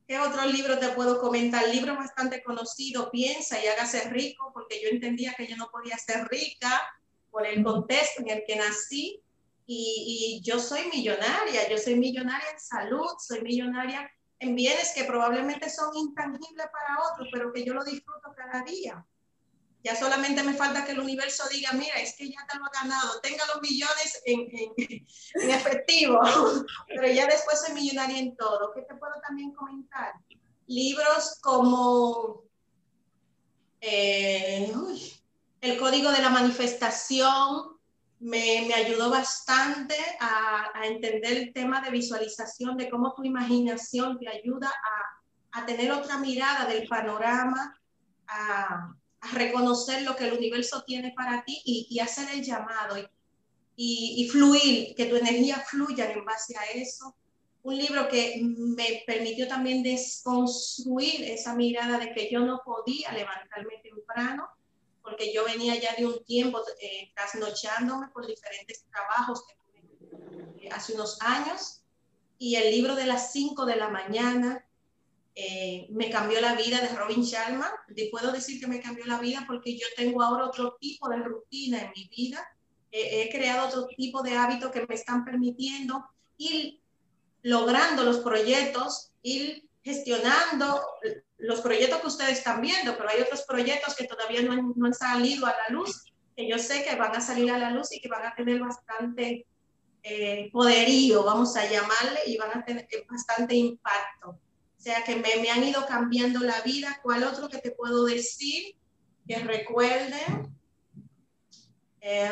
¿Qué 0.09 0.19
otro 0.19 0.45
libro 0.47 0.79
te 0.79 0.89
puedo 0.89 1.21
comentar? 1.21 1.65
El 1.65 1.73
libro 1.73 1.95
bastante 1.95 2.43
conocido, 2.43 3.11
Piensa 3.11 3.63
y 3.63 3.69
hágase 3.69 4.09
rico, 4.11 4.51
porque 4.53 4.83
yo 4.83 4.89
entendía 4.89 5.35
que 5.37 5.47
yo 5.47 5.57
no 5.57 5.69
podía 5.71 5.97
ser 5.99 6.27
rica 6.29 6.83
por 7.31 7.47
el 7.47 7.63
contexto 7.63 8.23
en 8.23 8.31
el 8.31 8.45
que 8.47 8.57
nací 8.57 9.23
y, 9.67 10.41
y, 10.43 10.43
yo 10.43 10.59
soy 10.59 10.91
millonaria, 10.93 11.69
yo 11.69 11.79
soy 11.79 11.95
millonaria 11.95 12.51
en 12.51 12.59
salud, 12.59 13.09
soy 13.19 13.41
millonaria 13.43 14.11
en 14.41 14.57
bienes 14.57 14.93
que 14.95 15.05
probablemente 15.05 15.71
son 15.71 15.97
intangibles 15.97 16.67
para 16.73 16.99
otros, 17.13 17.29
pero 17.33 17.53
que 17.53 17.65
yo 17.65 17.75
lo 17.75 17.85
disfruto 17.85 18.33
cada 18.37 18.65
día. 18.65 19.07
Ya 19.83 19.97
solamente 19.97 20.43
me 20.43 20.55
falta 20.55 20.85
que 20.85 20.93
el 20.93 21.01
universo 21.01 21.45
diga, 21.51 21.73
mira, 21.73 21.95
es 22.01 22.15
que 22.17 22.29
ya 22.29 22.47
te 22.51 22.59
lo 22.59 22.67
ha 22.67 22.71
ganado, 22.83 23.21
tenga 23.21 23.47
los 23.47 23.63
millones 23.63 24.23
en, 24.27 24.41
en, 24.41 24.73
en 25.43 25.51
efectivo, 25.51 26.21
pero 26.89 27.07
ya 27.09 27.27
después 27.27 27.61
soy 27.61 27.75
millonaria 27.75 28.19
en 28.19 28.37
todo. 28.37 28.73
¿Qué 28.75 28.83
te 28.83 28.95
puedo 28.97 29.15
también 29.27 29.53
comentar? 29.53 30.15
Libros 30.67 31.39
como... 31.41 32.45
Eh, 33.81 34.71
uy, 34.75 35.20
el 35.61 35.79
código 35.79 36.11
de 36.11 36.23
la 36.23 36.31
manifestación 36.31 37.77
me, 38.21 38.73
ayudó 38.75 39.11
bastante 39.11 39.95
a, 40.21 40.71
entender 40.85 41.37
el 41.37 41.53
tema 41.53 41.81
de 41.81 41.91
visualización, 41.91 42.77
de 42.77 42.89
cómo 42.89 43.15
tu 43.15 43.25
imaginación 43.25 44.19
te 44.19 44.29
ayuda 44.29 44.73
a, 45.53 45.67
tener 45.67 45.93
otra 45.93 46.19
mirada 46.19 46.67
del 46.67 46.87
panorama, 46.89 47.79
a, 48.27 48.95
reconocer 49.33 50.03
lo 50.03 50.17
que 50.17 50.29
el 50.29 50.33
universo 50.33 50.83
tiene 50.87 51.13
para 51.15 51.45
ti 51.45 51.61
y, 51.65 51.99
hacer 51.99 52.29
el 52.33 52.43
llamado 52.43 52.97
y, 53.77 54.25
y 54.25 54.29
fluir, 54.31 54.95
que 54.95 55.07
tu 55.07 55.17
energía 55.17 55.57
fluya 55.57 56.11
en 56.11 56.25
base 56.25 56.57
a 56.57 56.65
eso. 56.75 57.15
Un 57.63 57.77
libro 57.77 58.09
que 58.09 58.41
me 58.43 59.03
permitió 59.07 59.47
también 59.47 59.83
desconstruir 59.83 61.25
esa 61.25 61.55
mirada 61.55 61.99
de 61.99 62.15
que 62.15 62.31
yo 62.33 62.41
no 62.41 62.63
podía 62.65 63.13
levantarme 63.13 63.83
temprano 63.83 64.49
porque 65.11 65.33
yo 65.33 65.45
venía 65.45 65.75
ya 65.75 65.95
de 65.97 66.07
un 66.07 66.25
tiempo 66.25 66.63
eh, 66.81 67.13
trasnochándome 67.15 68.09
por 68.09 68.27
diferentes 68.27 68.85
trabajos 68.91 69.45
que 69.47 70.67
eh, 70.67 70.69
hace 70.71 70.95
unos 70.95 71.21
años. 71.21 71.83
Y 72.39 72.55
el 72.55 72.71
libro 72.71 72.95
de 72.95 73.07
las 73.07 73.33
5 73.33 73.67
de 73.67 73.77
la 73.77 73.89
mañana 73.91 74.65
eh, 75.35 75.87
me 75.91 76.11
cambió 76.11 76.41
la 76.41 76.55
vida 76.55 76.81
de 76.81 76.95
Robin 76.95 77.23
Sharma. 77.23 77.71
Y 77.95 78.09
puedo 78.09 78.33
decir 78.33 78.61
que 78.61 78.67
me 78.67 78.81
cambió 78.81 79.05
la 79.07 79.19
vida 79.19 79.45
porque 79.47 79.77
yo 79.77 79.87
tengo 79.97 80.23
ahora 80.23 80.47
otro 80.47 80.77
tipo 80.81 81.09
de 81.09 81.19
rutina 81.19 81.81
en 81.83 81.93
mi 81.95 82.09
vida. 82.09 82.47
Eh, 82.91 83.23
he 83.23 83.31
creado 83.31 83.69
otro 83.69 83.87
tipo 83.97 84.23
de 84.23 84.37
hábitos 84.37 84.71
que 84.71 84.87
me 84.87 84.95
están 84.95 85.25
permitiendo 85.25 86.05
ir 86.39 86.81
logrando 87.43 88.05
los 88.05 88.19
proyectos, 88.19 89.13
ir 89.23 89.69
gestionando 89.83 90.81
los 91.41 91.61
proyectos 91.61 92.01
que 92.01 92.07
ustedes 92.07 92.39
están 92.39 92.61
viendo, 92.61 92.97
pero 92.97 93.09
hay 93.09 93.21
otros 93.21 93.43
proyectos 93.43 93.95
que 93.95 94.07
todavía 94.07 94.43
no 94.43 94.53
han, 94.53 94.75
han 94.85 94.95
salido 94.95 95.47
a 95.47 95.51
la 95.51 95.75
luz, 95.75 96.05
que 96.37 96.49
yo 96.49 96.59
sé 96.59 96.85
que 96.85 96.97
van 96.97 97.15
a 97.15 97.21
salir 97.21 97.51
a 97.51 97.59
la 97.59 97.71
luz 97.71 97.93
y 97.93 98.01
que 98.01 98.09
van 98.09 98.27
a 98.27 98.35
tener 98.35 98.61
bastante 98.61 99.47
eh, 100.03 100.49
poderío, 100.53 101.25
vamos 101.25 101.57
a 101.57 101.67
llamarle, 101.67 102.21
y 102.27 102.37
van 102.37 102.59
a 102.59 102.65
tener 102.65 102.87
bastante 103.09 103.55
impacto. 103.55 104.31
O 104.31 104.83
sea 104.83 105.05
que 105.05 105.17
me, 105.17 105.51
han 105.51 105.63
ido 105.63 105.85
cambiando 105.87 106.41
la 106.41 106.63
vida. 106.63 107.01
¿Cuál 107.03 107.25
otro 107.25 107.51
que 107.51 107.59
te 107.59 107.71
puedo 107.73 108.07
decir? 108.07 108.77
Que 109.29 109.39
recuerden. 109.41 110.57
Eh, 112.01 112.31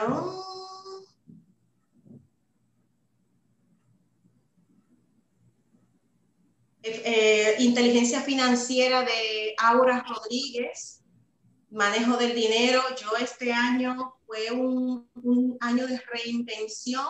eh, 6.83 7.57
inteligencia 7.59 8.21
financiera 8.23 9.03
de 9.03 9.55
Aura 9.59 10.05
Rodríguez, 10.09 11.03
manejo 11.71 12.17
del 12.17 12.35
dinero. 12.35 12.83
Yo 13.01 13.17
este 13.21 13.53
año 13.53 14.15
fue 14.27 14.51
un, 14.51 15.09
un 15.23 15.57
año 15.61 15.87
de 15.87 16.01
reinvención 16.13 17.05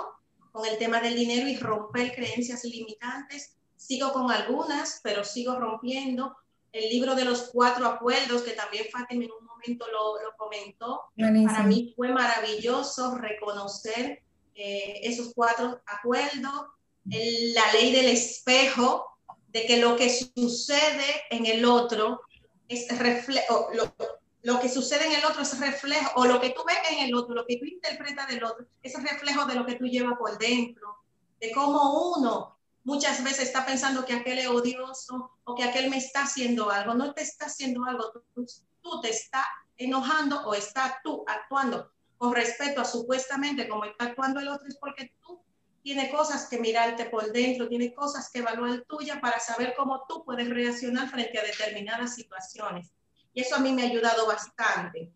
con 0.53 0.67
el 0.67 0.79
tema 0.79 1.01
del 1.01 1.15
dinero 1.15 1.49
y 1.49 1.57
romper 1.57 2.13
creencias 2.15 2.65
limitantes. 2.65 3.57
Sigo 3.77 4.13
con 4.13 4.31
algunas, 4.31 5.01
pero 5.03 5.25
sigo 5.25 5.59
rompiendo. 5.59 6.37
El 6.73 6.91
libro 6.91 7.15
de 7.15 7.25
los 7.25 7.51
cuatro 7.53 7.87
acuerdos, 7.87 8.43
que 8.43 8.53
también 8.53 8.87
Fátima 8.91 9.25
en 9.25 9.31
un 9.31 9.47
momento 9.47 9.87
lo, 9.91 10.23
lo 10.23 10.37
comentó, 10.37 11.03
para 11.17 11.63
mí 11.63 11.93
fue 11.97 12.13
maravilloso 12.13 13.15
reconocer 13.17 14.23
eh, 14.55 15.01
esos 15.03 15.33
cuatro 15.35 15.81
acuerdos. 15.87 16.67
la 17.05 17.73
ley 17.73 17.93
del 17.93 18.07
espejo, 18.07 19.07
de 19.49 19.67
que 19.67 19.79
lo 19.79 19.97
que 19.97 20.11
sucede 20.11 21.23
en 21.31 21.47
el 21.47 21.65
otro 21.65 22.21
es 22.69 22.97
reflejo, 22.99 23.69
lo, 23.73 23.95
lo 24.43 24.61
que 24.61 24.69
sucede 24.69 25.07
en 25.07 25.13
el 25.13 25.25
otro 25.25 25.43
es 25.43 25.59
reflejo, 25.59 26.13
o 26.17 26.27
lo 26.27 26.41
que 26.41 26.51
tú 26.51 26.63
ves 26.67 26.79
en 26.91 27.07
el 27.07 27.15
otro, 27.15 27.35
lo 27.35 27.47
que 27.47 27.57
tú 27.57 27.65
interpretas 27.65 28.29
del 28.29 28.45
otro, 28.45 28.67
es 28.83 29.03
reflejo 29.03 29.47
de 29.47 29.55
lo 29.55 29.67
que 29.67 29.75
tú 29.75 29.87
llevas 29.87 30.19
por 30.19 30.39
dentro, 30.39 30.97
de 31.41 31.53
cómo 31.53 32.15
uno 32.17 32.59
muchas 32.85 33.23
veces 33.23 33.49
está 33.49 33.67
pensando 33.67 34.05
que 34.05 34.15
aquel 34.15 34.39
es 34.39 34.49
odioso 34.49 35.33
o 35.45 35.55
que 35.55 35.65
aquel 35.65 35.91
me 35.91 35.99
está 35.99 36.23
haciendo 36.23 36.71
algo. 36.71 36.95
No 36.95 37.13
te 37.13 37.23
está 37.23 37.47
haciendo 37.47 37.85
algo, 37.85 38.13
tú, 38.35 39.01
te 39.03 39.11
está 39.11 39.47
enojando 39.77 40.41
o 40.47 40.55
está 40.55 40.99
tú 41.05 41.23
actuando 41.27 41.93
con 42.17 42.35
respeto 42.35 42.81
a 42.81 42.85
supuestamente 42.85 43.69
como 43.69 43.85
está 43.85 44.07
actuando 44.07 44.41
el 44.41 44.49
otro, 44.49 44.67
es 44.67 44.79
porque 44.79 45.13
tú 45.21 45.41
tienes 45.89 46.11
cosas 46.11 46.47
que 46.51 46.61
mirarte 46.61 47.07
por 47.07 47.33
dentro, 47.33 47.67
tienes 47.67 47.95
cosas 47.95 48.29
que 48.31 48.41
evaluar 48.41 48.85
tuya 48.87 49.23
para 49.23 49.41
saber 49.41 49.73
cómo 49.75 50.05
tú 50.07 50.23
puedes 50.23 50.47
reaccionar 50.51 51.09
frente 51.09 51.39
a 51.39 51.43
determinadas 51.43 52.15
situaciones. 52.15 52.93
Y 53.33 53.41
eso 53.41 53.57
a 53.57 53.59
mí 53.59 53.73
me 53.73 53.85
ha 53.85 53.87
ayudado 53.87 54.27
bastante. 54.27 55.11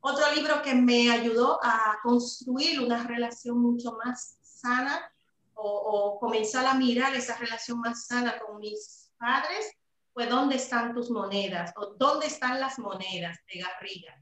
Otro 0.00 0.30
libro 0.34 0.60
que 0.60 0.74
me 0.74 1.10
ayudó 1.10 1.58
a 1.62 1.98
construir 2.02 2.82
una 2.82 3.06
relación 3.06 3.62
mucho 3.62 3.96
más 4.04 4.36
sana 4.42 5.10
o, 5.54 6.18
comenzar 6.20 6.66
a 6.66 6.74
mirar 6.74 7.14
esa 7.14 7.38
relación 7.38 7.80
más 7.80 8.06
sana 8.06 8.38
con 8.40 8.58
mis 8.58 9.10
padres 9.16 9.72
fue 10.12 10.26
¿Dónde 10.26 10.56
están 10.56 10.92
tus 10.92 11.10
monedas? 11.10 11.72
o 11.76 11.94
¿Dónde 11.96 12.26
están 12.26 12.60
las 12.60 12.78
monedas? 12.78 13.38
de 13.50 13.60
Garriga. 13.60 14.20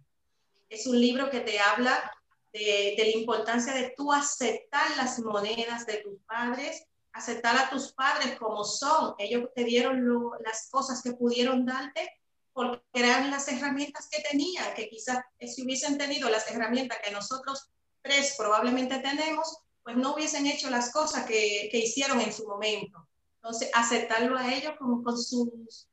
Es 0.69 0.87
un 0.87 1.01
libro 1.01 1.29
que 1.29 1.41
te 1.41 1.59
habla 1.59 2.13
de, 2.53 2.95
la 2.97 3.19
importancia 3.19 3.73
de 3.75 3.95
tú 3.97 4.13
aceptar 4.13 4.97
las 4.97 5.19
monedas 5.19 5.87
de 5.87 5.99
tus 5.99 6.19
padres, 6.27 6.85
aceptar 7.13 7.57
a 7.57 7.71
tus 7.71 7.93
padres 7.93 8.39
como 8.39 8.65
son. 8.65 9.15
Ellos 9.19 9.49
te 9.55 9.65
dieron 9.65 10.31
las 10.45 10.69
cosas 10.71 11.03
que 11.03 11.13
pudieron 11.13 11.65
darte 11.67 12.11
porque 12.53 12.83
eran 12.93 13.31
las 13.31 13.47
herramientas 13.49 14.09
que 14.11 14.23
tenían, 14.23 14.75
que 14.75 14.89
quizás 14.89 15.19
si 15.41 15.63
hubiesen 15.63 15.97
tenido 15.97 16.29
las 16.29 16.51
herramientas 16.51 16.99
que 17.05 17.13
nosotros 17.13 17.71
tres 18.03 18.35
probablemente 18.37 18.99
tenemos, 18.99 19.59
pues 19.83 19.97
no 19.97 20.15
hubiesen 20.15 20.47
hecho 20.47 20.69
las 20.69 20.93
cosas 20.93 21.25
que, 21.25 21.69
que 21.71 21.79
hicieron 21.79 22.21
en 22.21 22.33
su 22.33 22.47
momento. 22.47 23.07
Entonces, 23.37 23.71
aceptarlo 23.73 24.37
a 24.37 24.53
ellos 24.53 24.73
como 24.79 25.03
con 25.03 25.17
sus, 25.17 25.89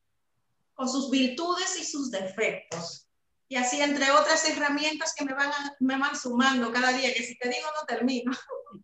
con 0.73 0.89
sus 0.89 1.09
virtudes 1.11 1.79
y 1.79 1.85
sus 1.85 2.09
defectos. 2.09 3.04
Y 3.47 3.58
así, 3.58 3.79
entre 3.81 4.10
otras 4.12 4.47
herramientas 4.49 5.13
que 5.17 5.25
me 5.25 5.34
van, 5.34 5.51
me 5.79 5.97
van 5.97 6.15
sumando 6.15 6.71
cada 6.71 6.91
día, 6.93 7.13
que 7.13 7.23
si 7.23 7.38
te 7.38 7.49
digo 7.49 7.67
no 7.79 7.86
termino. 7.86 8.31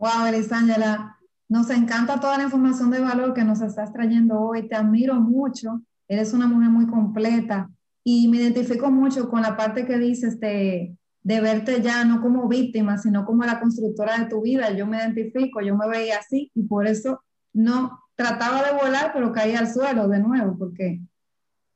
Wow, 0.00 0.26
Elisangela, 0.26 1.18
nos 1.48 1.70
encanta 1.70 2.20
toda 2.20 2.38
la 2.38 2.44
información 2.44 2.88
de 2.92 3.00
valor 3.00 3.34
que 3.34 3.42
nos 3.42 3.60
estás 3.60 3.92
trayendo 3.92 4.38
hoy. 4.40 4.68
Te 4.68 4.76
admiro 4.76 5.14
mucho 5.14 5.82
eres 6.08 6.32
una 6.32 6.46
mujer 6.46 6.70
muy 6.70 6.86
completa 6.86 7.70
y 8.02 8.28
me 8.28 8.38
identifico 8.38 8.90
mucho 8.90 9.28
con 9.28 9.42
la 9.42 9.56
parte 9.56 9.84
que 9.84 9.98
dices 9.98 10.40
de, 10.40 10.96
de 11.22 11.40
verte 11.40 11.82
ya 11.82 12.04
no 12.04 12.22
como 12.22 12.48
víctima, 12.48 12.96
sino 12.96 13.26
como 13.26 13.44
la 13.44 13.60
constructora 13.60 14.18
de 14.18 14.26
tu 14.26 14.40
vida. 14.40 14.70
Yo 14.72 14.86
me 14.86 14.96
identifico, 14.96 15.60
yo 15.60 15.76
me 15.76 15.86
veía 15.86 16.18
así 16.18 16.50
y 16.54 16.62
por 16.62 16.86
eso 16.86 17.22
no 17.52 18.02
trataba 18.14 18.62
de 18.62 18.72
volar, 18.72 19.12
pero 19.12 19.32
caía 19.32 19.58
al 19.58 19.72
suelo 19.72 20.08
de 20.08 20.20
nuevo 20.20 20.56
porque 20.58 21.00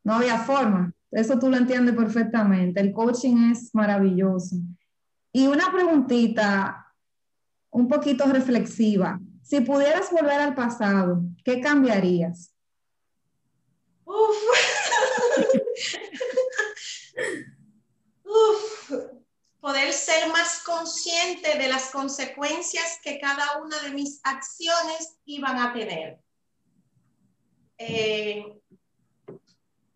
no 0.02 0.14
había 0.14 0.38
forma. 0.38 0.92
Eso 1.12 1.38
tú 1.38 1.48
lo 1.50 1.58
entiendes 1.58 1.94
perfectamente. 1.94 2.80
El 2.80 2.92
coaching 2.92 3.52
es 3.52 3.74
maravilloso. 3.74 4.56
Y 5.30 5.46
una 5.46 5.70
preguntita 5.70 6.86
un 7.70 7.86
poquito 7.86 8.24
reflexiva. 8.26 9.20
Si 9.42 9.60
pudieras 9.60 10.10
volver 10.10 10.40
al 10.40 10.54
pasado, 10.54 11.22
¿qué 11.44 11.60
cambiarías? 11.60 12.54
Uf. 14.04 14.36
Poder 19.60 19.92
ser 19.92 20.28
más 20.32 20.62
consciente 20.64 21.58
de 21.58 21.68
las 21.68 21.90
consecuencias 21.90 22.98
que 23.04 23.20
cada 23.20 23.62
una 23.62 23.80
de 23.82 23.90
mis 23.90 24.20
acciones 24.24 25.18
iban 25.24 25.58
a 25.58 25.72
tener. 25.72 26.18
Eh, 27.78 28.61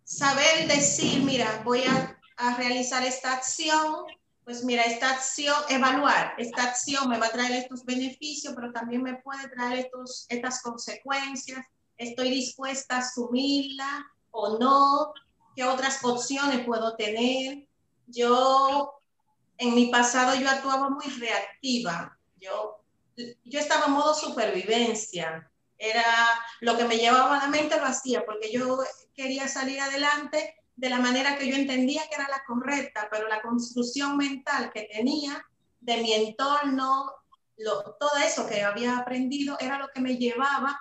saber 0.07 0.69
decir, 0.69 1.23
mira, 1.23 1.61
voy 1.65 1.83
a, 1.83 2.19
a 2.37 2.57
realizar 2.57 3.05
esta 3.05 3.33
acción, 3.33 4.05
pues 4.45 4.65
mira, 4.65 4.85
esta 4.85 5.11
acción, 5.11 5.57
evaluar, 5.69 6.35
esta 6.39 6.63
acción 6.63 7.09
me 7.09 7.19
va 7.19 7.27
a 7.27 7.33
traer 7.33 7.53
estos 7.53 7.85
beneficios, 7.85 8.55
pero 8.55 8.73
también 8.73 9.03
me 9.03 9.17
puede 9.17 9.49
traer 9.49 9.81
estos, 9.81 10.25
estas 10.29 10.63
consecuencias. 10.63 11.67
Estoy 11.99 12.31
dispuesta 12.31 12.97
a 12.97 12.99
asumirla, 13.01 14.07
o 14.31 14.59
no, 14.59 15.13
qué 15.57 15.65
otras 15.65 16.05
opciones 16.05 16.65
puedo 16.65 16.95
tener. 16.95 17.67
Yo, 18.07 18.93
en 19.59 19.75
mi 19.75 19.87
pasado, 19.87 20.37
yo 20.37 20.49
actuaba 20.49 20.91
muy 20.91 21.07
reactiva. 21.19 22.17
Yo, 22.41 22.85
yo 23.17 23.59
estaba 23.59 23.87
en 23.87 23.93
modo 23.93 24.15
supervivencia. 24.15 25.51
Era 25.79 26.05
lo 26.61 26.77
que 26.77 26.85
me 26.85 26.97
llevaba 26.97 27.39
a 27.39 27.45
la 27.45 27.49
mente, 27.49 27.79
lo 27.79 27.87
hacía, 27.87 28.25
porque 28.25 28.51
yo 28.51 28.79
quería 29.15 29.49
salir 29.49 29.81
adelante 29.81 30.57
de 30.75 30.91
la 30.91 30.99
manera 30.99 31.37
que 31.37 31.49
yo 31.49 31.57
entendía 31.57 32.03
que 32.09 32.17
era 32.17 32.29
la 32.29 32.43
correcta, 32.47 33.09
pero 33.11 33.29
la 33.29 33.43
construcción 33.43 34.17
mental 34.17 34.71
que 34.73 34.89
tenía 34.93 35.45
de 35.81 35.97
mi 35.99 36.13
entorno, 36.13 37.13
todo 37.99 38.17
eso 38.25 38.47
que 38.47 38.63
había 38.63 38.99
aprendido 38.99 39.57
era 39.61 39.79
lo 39.79 39.89
que 39.95 40.01
me 40.01 40.17
llevaba 40.17 40.79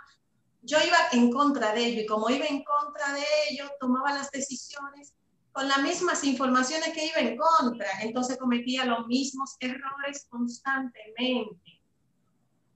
yo 0.66 0.78
iba 0.80 0.98
en 1.12 1.32
contra 1.32 1.74
de 1.74 1.86
ello 1.86 2.02
y 2.02 2.06
como 2.06 2.30
iba 2.30 2.46
en 2.46 2.64
contra 2.64 3.14
de 3.14 3.24
ello, 3.50 3.70
tomaba 3.80 4.14
las 4.14 4.32
decisiones 4.32 5.14
con 5.52 5.68
las 5.68 5.82
mismas 5.82 6.24
informaciones 6.24 6.90
que 6.94 7.06
iba 7.06 7.20
en 7.20 7.38
contra. 7.38 7.88
Entonces 8.02 8.38
cometía 8.38 8.86
los 8.86 9.06
mismos 9.08 9.56
errores 9.60 10.26
constantemente. 10.30 11.75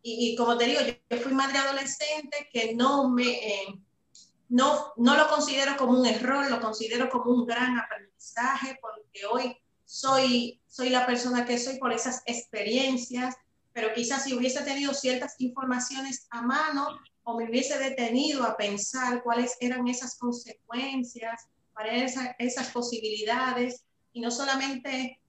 Y, 0.01 0.35
como 0.35 0.57
te 0.57 0.65
digo, 0.65 0.79
yo, 0.81 1.17
fui 1.17 1.33
madre 1.33 1.57
adolescente 1.57 2.49
que 2.51 2.73
no 2.75 3.09
me... 3.09 3.31
Eh, 3.31 3.79
no, 4.49 4.93
no 4.97 5.15
lo 5.15 5.27
considero 5.27 5.77
como 5.77 5.99
un 5.99 6.07
error, 6.07 6.49
lo 6.49 6.59
considero 6.59 7.07
como 7.09 7.31
un 7.31 7.45
gran 7.45 7.77
aprendizaje 7.77 8.79
porque 8.81 9.25
hoy 9.27 9.55
soy, 9.85 10.59
soy 10.67 10.89
la 10.89 11.05
persona 11.05 11.45
que 11.45 11.59
soy 11.59 11.77
por 11.77 11.93
esas 11.93 12.23
experiencias, 12.25 13.35
pero 13.73 13.93
quizás 13.93 14.23
si 14.23 14.33
hubiese 14.33 14.63
tenido 14.63 14.93
ciertas 14.93 15.35
informaciones 15.39 16.27
a 16.31 16.41
mano, 16.41 16.87
o 17.23 17.37
me 17.37 17.49
hubiese 17.49 17.77
detenido 17.77 18.43
a 18.43 18.57
pensar 18.57 19.21
cuáles 19.21 19.55
eran 19.59 19.87
esas 19.87 20.17
consecuencias, 20.17 21.47
cuáles 21.73 22.15
eran 22.15 22.35
esas 22.39 22.69
posibilidades, 22.69 23.83
y 24.13 24.21
no 24.21 24.31
solamente 24.31 25.21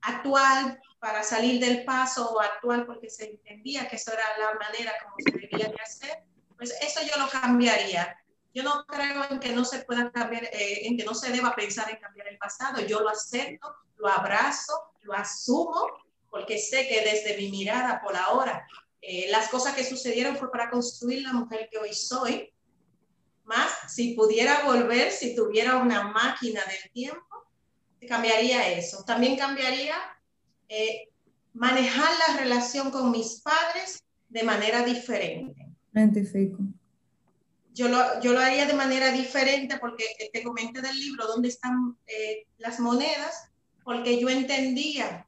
actuar 0.00 0.80
para 1.04 1.22
salir 1.22 1.60
del 1.60 1.84
paso 1.84 2.30
o 2.30 2.40
actuar 2.40 2.86
porque 2.86 3.10
se 3.10 3.26
entendía 3.26 3.86
que 3.86 3.96
eso 3.96 4.10
era 4.10 4.24
la 4.38 4.58
manera 4.58 4.90
como 5.02 5.14
se 5.18 5.32
debía 5.32 5.68
de 5.68 5.76
hacer, 5.82 6.24
pues 6.56 6.74
eso 6.80 7.00
yo 7.02 7.22
lo 7.22 7.28
cambiaría. 7.28 8.16
Yo 8.54 8.62
no 8.62 8.86
creo 8.86 9.22
en 9.28 9.38
que 9.38 9.52
no 9.52 9.66
se 9.66 9.80
pueda 9.80 10.10
cambiar, 10.10 10.44
eh, 10.44 10.86
en 10.86 10.96
que 10.96 11.04
no 11.04 11.14
se 11.14 11.30
deba 11.30 11.54
pensar 11.54 11.90
en 11.90 11.98
cambiar 11.98 12.28
el 12.28 12.38
pasado. 12.38 12.80
Yo 12.80 13.00
lo 13.00 13.10
acepto, 13.10 13.76
lo 13.98 14.08
abrazo, 14.08 14.72
lo 15.02 15.12
asumo, 15.12 15.88
porque 16.30 16.58
sé 16.58 16.88
que 16.88 17.02
desde 17.02 17.36
mi 17.36 17.50
mirada 17.50 18.00
por 18.02 18.16
ahora 18.16 18.66
eh, 19.02 19.26
las 19.28 19.50
cosas 19.50 19.74
que 19.74 19.84
sucedieron 19.84 20.38
fue 20.38 20.50
para 20.50 20.70
construir 20.70 21.20
la 21.20 21.34
mujer 21.34 21.68
que 21.70 21.76
hoy 21.76 21.92
soy. 21.92 22.50
Más, 23.42 23.70
si 23.94 24.14
pudiera 24.14 24.62
volver, 24.64 25.12
si 25.12 25.36
tuviera 25.36 25.76
una 25.76 26.04
máquina 26.04 26.62
del 26.64 26.90
tiempo, 26.92 27.46
cambiaría 28.08 28.68
eso. 28.70 29.04
También 29.04 29.36
cambiaría 29.36 30.13
eh, 30.68 31.08
manejar 31.52 32.10
la 32.28 32.36
relación 32.38 32.90
con 32.90 33.10
mis 33.10 33.40
padres 33.40 34.02
de 34.28 34.42
manera 34.42 34.84
diferente. 34.84 35.68
Identifico. 35.92 36.58
Yo 37.72 37.88
lo, 37.88 38.20
yo 38.20 38.32
lo 38.32 38.40
haría 38.40 38.66
de 38.66 38.74
manera 38.74 39.10
diferente 39.10 39.78
porque 39.78 40.04
te 40.32 40.42
comenté 40.42 40.80
del 40.80 40.98
libro 40.98 41.26
dónde 41.26 41.48
están 41.48 41.96
eh, 42.06 42.46
las 42.58 42.78
monedas, 42.78 43.50
porque 43.82 44.20
yo 44.20 44.28
entendía 44.28 45.26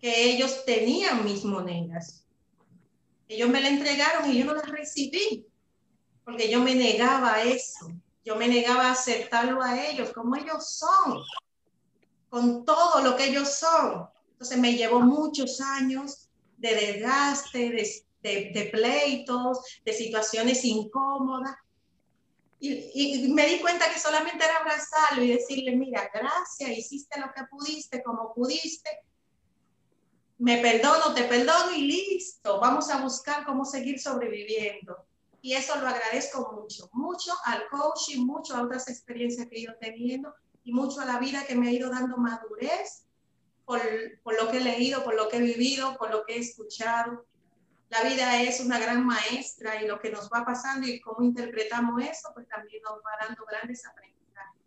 que 0.00 0.24
ellos 0.24 0.64
tenían 0.64 1.24
mis 1.24 1.44
monedas. 1.44 2.24
Ellos 3.28 3.48
me 3.48 3.60
la 3.60 3.68
entregaron 3.68 4.30
y 4.30 4.38
yo 4.38 4.44
no 4.44 4.54
las 4.54 4.68
recibí, 4.68 5.46
porque 6.24 6.50
yo 6.50 6.60
me 6.60 6.74
negaba 6.74 7.34
a 7.34 7.42
eso. 7.42 7.90
Yo 8.24 8.36
me 8.36 8.46
negaba 8.46 8.88
a 8.88 8.92
aceptarlo 8.92 9.62
a 9.62 9.84
ellos 9.86 10.12
como 10.12 10.36
ellos 10.36 10.76
son, 10.76 11.22
con 12.28 12.64
todo 12.64 13.02
lo 13.02 13.16
que 13.16 13.26
ellos 13.26 13.58
son. 13.58 14.08
Entonces 14.42 14.58
me 14.58 14.74
llevó 14.74 14.98
muchos 14.98 15.60
años 15.60 16.28
de 16.56 16.74
desgaste, 16.74 17.70
de, 17.70 18.50
de, 18.52 18.70
pleitos, 18.72 19.60
de 19.84 19.92
situaciones 19.92 20.64
incómodas. 20.64 21.54
Y, 22.58 22.90
y, 22.92 23.32
me 23.32 23.46
di 23.46 23.60
cuenta 23.60 23.88
que 23.88 24.00
solamente 24.00 24.44
era 24.44 24.56
abrazarlo 24.56 25.22
y 25.22 25.30
decirle, 25.30 25.76
mira, 25.76 26.10
gracias, 26.12 26.76
hiciste 26.76 27.20
lo 27.20 27.32
que 27.32 27.44
pudiste, 27.48 28.02
como 28.02 28.34
pudiste. 28.34 28.90
Me 30.38 30.58
perdono, 30.60 31.14
te 31.14 31.22
perdono 31.22 31.76
y 31.76 31.82
listo. 31.82 32.58
Vamos 32.58 32.90
a 32.90 33.00
buscar 33.00 33.46
cómo 33.46 33.64
seguir 33.64 34.00
sobreviviendo. 34.00 35.06
Y 35.40 35.52
eso 35.52 35.76
lo 35.76 35.86
agradezco 35.86 36.50
mucho, 36.52 36.90
mucho 36.94 37.30
al 37.44 37.68
coaching, 37.68 38.26
mucho 38.26 38.56
a 38.56 38.62
otras 38.62 38.88
experiencias 38.88 39.46
que 39.46 39.54
he 39.54 39.60
ido 39.60 39.74
teniendo 39.80 40.34
y 40.64 40.72
mucho 40.72 41.00
a 41.00 41.04
la 41.04 41.20
vida 41.20 41.46
que 41.46 41.54
me 41.54 41.68
ha 41.68 41.70
ido 41.70 41.90
dando 41.90 42.16
madurez 42.16 43.06
por, 43.72 43.80
por, 44.22 44.34
lo 44.34 44.50
que 44.50 44.58
he 44.58 44.60
leído, 44.60 45.02
por 45.02 45.14
lo 45.14 45.30
que 45.30 45.38
he 45.38 45.40
vivido, 45.40 45.96
por 45.96 46.10
lo 46.10 46.26
que 46.26 46.34
he 46.34 46.38
escuchado. 46.40 47.24
La 47.88 48.02
vida 48.02 48.42
es 48.42 48.60
una 48.60 48.78
gran 48.78 49.06
maestra 49.06 49.82
y 49.82 49.86
lo 49.86 49.98
que 49.98 50.10
nos 50.10 50.28
va 50.28 50.44
pasando 50.44 50.86
y 50.86 51.00
cómo 51.00 51.24
interpretamos 51.24 52.02
eso, 52.02 52.28
pues 52.34 52.46
también 52.48 52.82
nos 52.82 52.98
va 52.98 53.26
dando 53.26 53.42
grandes 53.46 53.86
aprendizajes. 53.86 54.60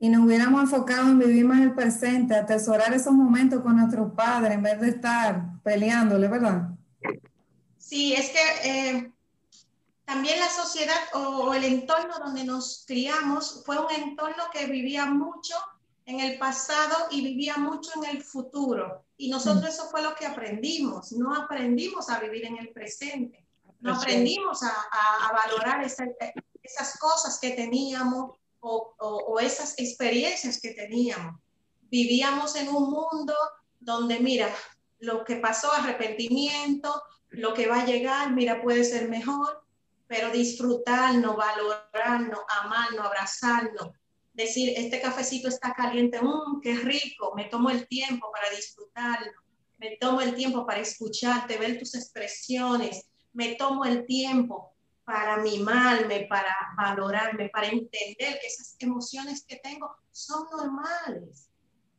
Y 0.00 0.08
nos 0.08 0.26
hubiéramos 0.26 0.62
enfocado 0.62 1.08
en 1.10 1.20
vivir 1.20 1.44
más 1.44 1.60
el 1.60 1.72
presente, 1.72 2.34
atesorar 2.34 2.92
esos 2.94 3.12
momentos 3.12 3.62
con 3.62 3.76
nuestros 3.76 4.12
padres 4.12 4.54
en 4.54 4.62
vez 4.64 4.80
de 4.80 4.88
estar 4.88 5.44
peleándole, 5.62 6.26
¿verdad? 6.26 6.70
Sí, 7.78 8.12
es 8.14 8.30
que 8.30 8.40
eh, 8.64 9.12
también 10.04 10.40
la 10.40 10.48
sociedad 10.48 10.98
o, 11.14 11.18
o 11.18 11.54
el 11.54 11.62
entorno 11.62 12.18
donde 12.18 12.42
nos 12.42 12.84
criamos 12.88 13.62
fue 13.64 13.78
un 13.78 13.92
entorno 13.92 14.42
que 14.52 14.66
vivía 14.66 15.06
mucho 15.06 15.54
en 16.06 16.20
el 16.20 16.38
pasado 16.38 17.06
y 17.10 17.22
vivía 17.22 17.56
mucho 17.56 17.90
en 17.96 18.16
el 18.16 18.22
futuro. 18.22 19.04
Y 19.16 19.30
nosotros 19.30 19.72
eso 19.72 19.88
fue 19.88 20.02
lo 20.02 20.14
que 20.14 20.26
aprendimos. 20.26 21.12
No 21.12 21.34
aprendimos 21.34 22.10
a 22.10 22.18
vivir 22.18 22.44
en 22.46 22.58
el 22.58 22.70
presente. 22.70 23.46
No 23.80 23.94
aprendimos 23.94 24.62
a, 24.62 24.70
a, 24.70 25.32
valorar 25.32 25.82
esa, 25.82 26.04
esas 26.62 26.98
cosas 26.98 27.38
que 27.40 27.50
teníamos 27.50 28.36
o, 28.60 28.94
o, 28.98 29.16
o 29.28 29.40
esas 29.40 29.78
experiencias 29.78 30.60
que 30.60 30.72
teníamos. 30.72 31.40
Vivíamos 31.90 32.54
en 32.56 32.68
un 32.68 32.90
mundo 32.90 33.34
donde, 33.80 34.20
mira, 34.20 34.54
lo 35.00 35.24
que 35.24 35.36
pasó, 35.36 35.72
arrepentimiento, 35.72 37.02
lo 37.30 37.54
que 37.54 37.66
va 37.66 37.80
a 37.80 37.86
llegar, 37.86 38.30
mira, 38.30 38.62
puede 38.62 38.84
ser 38.84 39.08
mejor, 39.08 39.64
pero 40.06 40.30
disfrutarnos, 40.30 41.36
valorarnos, 41.36 42.40
amarnos, 42.60 43.06
abrazarnos, 43.06 43.90
decir, 44.32 44.72
este 44.76 45.00
cafecito 45.00 45.48
está 45.48 45.72
caliente, 45.74 46.20
mmm, 46.20 46.60
qué 46.60 46.74
rico, 46.74 47.34
me 47.36 47.44
tomo 47.44 47.70
el 47.70 47.86
tiempo 47.86 48.30
para 48.32 48.54
disfrutarlo, 48.54 49.32
me 49.78 49.96
tomo 49.96 50.20
el 50.20 50.34
tiempo 50.34 50.66
para 50.66 50.80
escucharte, 50.80 51.58
ver 51.58 51.78
tus 51.78 51.94
expresiones, 51.94 53.08
me 53.32 53.54
tomo 53.56 53.84
el 53.84 54.06
tiempo 54.06 54.72
para 55.04 55.38
mimarme, 55.38 56.26
para 56.28 56.54
valorarme, 56.76 57.48
para 57.48 57.66
entender 57.66 58.38
que 58.40 58.46
esas 58.46 58.76
emociones 58.78 59.44
que 59.44 59.56
tengo 59.56 59.94
son 60.12 60.46
normales, 60.50 61.50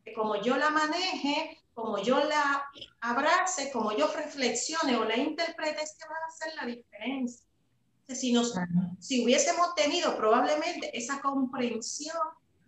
que 0.03 0.13
como 0.13 0.41
yo 0.41 0.57
la 0.57 0.69
maneje, 0.69 1.61
como 1.73 2.01
yo 2.01 2.23
la 2.23 2.63
abrace, 3.01 3.71
como 3.71 3.95
yo 3.95 4.07
reflexione 4.13 4.95
o 4.95 5.05
la 5.05 5.17
interprete, 5.17 5.83
es 5.83 5.97
que 5.97 6.07
va 6.07 6.15
a 6.15 6.27
hacer 6.27 6.55
la 6.55 6.65
diferencia. 6.65 7.52
Si, 8.07 8.33
nos, 8.33 8.53
si 8.99 9.23
hubiésemos 9.23 9.73
tenido 9.75 10.15
probablemente 10.17 10.95
esa 10.97 11.21
comprensión 11.21 12.17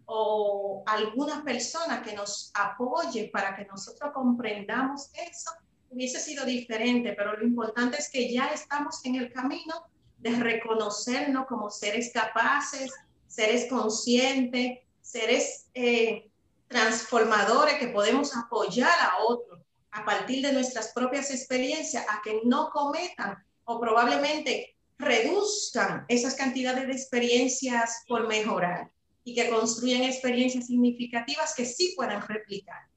o 0.05 0.83
alguna 0.85 1.43
persona 1.43 2.01
que 2.01 2.13
nos 2.13 2.51
apoye 2.53 3.29
para 3.33 3.55
que 3.55 3.65
nosotros 3.65 4.11
comprendamos 4.13 5.09
eso, 5.13 5.51
hubiese 5.89 6.19
sido 6.19 6.45
diferente, 6.45 7.13
pero 7.13 7.37
lo 7.37 7.45
importante 7.45 7.97
es 7.97 8.09
que 8.09 8.31
ya 8.31 8.47
estamos 8.47 9.03
en 9.05 9.15
el 9.15 9.31
camino 9.31 9.85
de 10.17 10.31
reconocernos 10.31 11.45
como 11.47 11.69
seres 11.69 12.11
capaces, 12.13 12.91
seres 13.27 13.67
conscientes, 13.69 14.79
seres 15.01 15.67
eh, 15.73 16.29
transformadores 16.67 17.77
que 17.77 17.87
podemos 17.87 18.35
apoyar 18.35 18.97
a 19.01 19.23
otros 19.23 19.59
a 19.91 20.03
partir 20.03 20.45
de 20.45 20.51
nuestras 20.51 20.91
propias 20.93 21.31
experiencias 21.31 22.05
a 22.09 22.21
que 22.21 22.41
no 22.43 22.69
cometan 22.69 23.43
o 23.63 23.79
probablemente 23.79 24.74
reduzcan 24.97 26.05
esas 26.07 26.35
cantidades 26.35 26.87
de 26.87 26.93
experiencias 26.93 28.03
por 28.07 28.27
mejorar 28.27 28.91
y 29.23 29.35
que 29.35 29.49
construyan 29.49 30.03
experiencias 30.03 30.67
significativas 30.67 31.53
que 31.55 31.65
sí 31.65 31.93
puedan 31.95 32.21
replicar. 32.27 32.87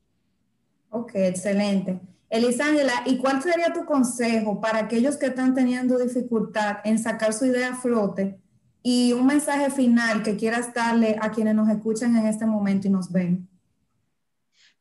Ok, 0.91 1.13
excelente. 1.15 2.01
Elisangela, 2.31 3.03
¿y 3.07 3.17
cuál 3.17 3.43
sería 3.43 3.73
tu 3.73 3.85
consejo 3.87 4.61
para 4.61 4.81
aquellos 4.81 5.17
que 5.17 5.27
están 5.27 5.55
teniendo 5.55 5.99
dificultad 5.99 6.79
en 6.85 6.99
sacar 6.99 7.33
su 7.33 7.47
idea 7.47 7.71
a 7.71 7.77
flote 7.77 8.39
y 8.83 9.13
un 9.15 9.27
mensaje 9.27 9.71
final 9.71 10.23
que 10.23 10.37
quieras 10.37 10.73
darle 10.75 11.17
a 11.21 11.31
quienes 11.31 11.55
nos 11.55 11.69
escuchan 11.71 12.17
en 12.17 12.27
este 12.27 12.45
momento 12.45 12.87
y 12.87 12.91
nos 12.91 13.11
ven? 13.11 13.49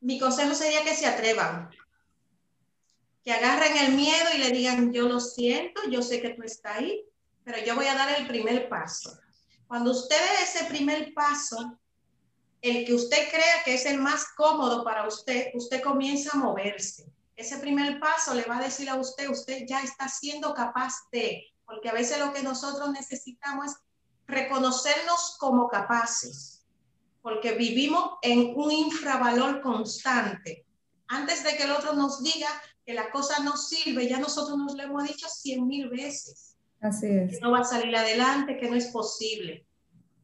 Mi 0.00 0.18
consejo 0.18 0.54
sería 0.54 0.84
que 0.84 0.94
se 0.94 1.06
atrevan, 1.06 1.70
que 3.24 3.32
agarren 3.32 3.76
el 3.78 3.94
miedo 3.94 4.26
y 4.34 4.38
le 4.38 4.50
digan, 4.50 4.92
yo 4.92 5.08
lo 5.08 5.18
siento, 5.18 5.80
yo 5.90 6.02
sé 6.02 6.20
que 6.20 6.30
tú 6.30 6.42
estás 6.42 6.76
ahí, 6.76 7.07
pero 7.48 7.64
yo 7.64 7.74
voy 7.76 7.86
a 7.86 7.94
dar 7.94 8.10
el 8.20 8.26
primer 8.26 8.68
paso. 8.68 9.18
Cuando 9.66 9.92
usted 9.92 10.16
dé 10.16 10.42
ese 10.42 10.66
primer 10.66 11.14
paso, 11.14 11.78
el 12.60 12.84
que 12.84 12.92
usted 12.92 13.30
crea 13.30 13.64
que 13.64 13.72
es 13.72 13.86
el 13.86 13.98
más 13.98 14.26
cómodo 14.36 14.84
para 14.84 15.08
usted, 15.08 15.46
usted 15.54 15.82
comienza 15.82 16.32
a 16.34 16.40
moverse. 16.40 17.10
Ese 17.36 17.56
primer 17.56 17.98
paso 18.00 18.34
le 18.34 18.44
va 18.44 18.58
a 18.58 18.64
decir 18.64 18.90
a 18.90 18.96
usted, 18.96 19.30
usted 19.30 19.64
ya 19.66 19.80
está 19.80 20.10
siendo 20.10 20.52
capaz 20.52 20.92
de, 21.10 21.42
porque 21.64 21.88
a 21.88 21.94
veces 21.94 22.18
lo 22.18 22.34
que 22.34 22.42
nosotros 22.42 22.90
necesitamos 22.90 23.68
es 23.68 23.76
reconocernos 24.26 25.36
como 25.38 25.68
capaces, 25.68 26.66
porque 27.22 27.52
vivimos 27.52 28.18
en 28.20 28.52
un 28.56 28.70
infravalor 28.70 29.62
constante. 29.62 30.66
Antes 31.06 31.42
de 31.44 31.56
que 31.56 31.62
el 31.62 31.70
otro 31.70 31.94
nos 31.94 32.22
diga, 32.22 32.48
que 32.84 32.92
la 32.92 33.10
cosa 33.10 33.38
no 33.42 33.56
sirve, 33.56 34.06
ya 34.06 34.18
nosotros 34.18 34.58
nos 34.58 34.74
lo 34.74 34.82
hemos 34.82 35.04
dicho 35.04 35.26
cien 35.30 35.66
mil 35.66 35.88
veces. 35.88 36.47
Así 36.80 37.06
es. 37.06 37.32
Que 37.32 37.40
no 37.40 37.50
va 37.50 37.60
a 37.60 37.64
salir 37.64 37.94
adelante, 37.94 38.56
que 38.56 38.68
no 38.68 38.76
es 38.76 38.86
posible. 38.88 39.66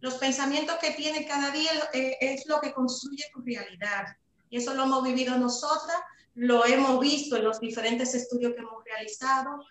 Los 0.01 0.15
pensamientos 0.15 0.77
que 0.81 0.93
tiene 0.93 1.27
cada 1.27 1.51
día 1.51 1.71
eh, 1.93 2.17
es 2.21 2.47
lo 2.47 2.61
que 2.61 2.73
construye 2.73 3.25
tu 3.33 3.41
realidad. 3.41 4.05
Y 4.51 4.59
eso 4.59 4.75
lo 4.75 4.85
hemos 4.85 5.03
vivido 5.03 5.37
nosotras, 5.39 5.97
lo 6.35 6.65
hemos 6.67 7.01
visto 7.01 7.37
en 7.37 7.45
los 7.45 7.59
diferentes 7.59 8.15
estudios 8.15 8.53
que 8.55 8.61
hemos 8.61 8.85
realizado. 8.85 9.65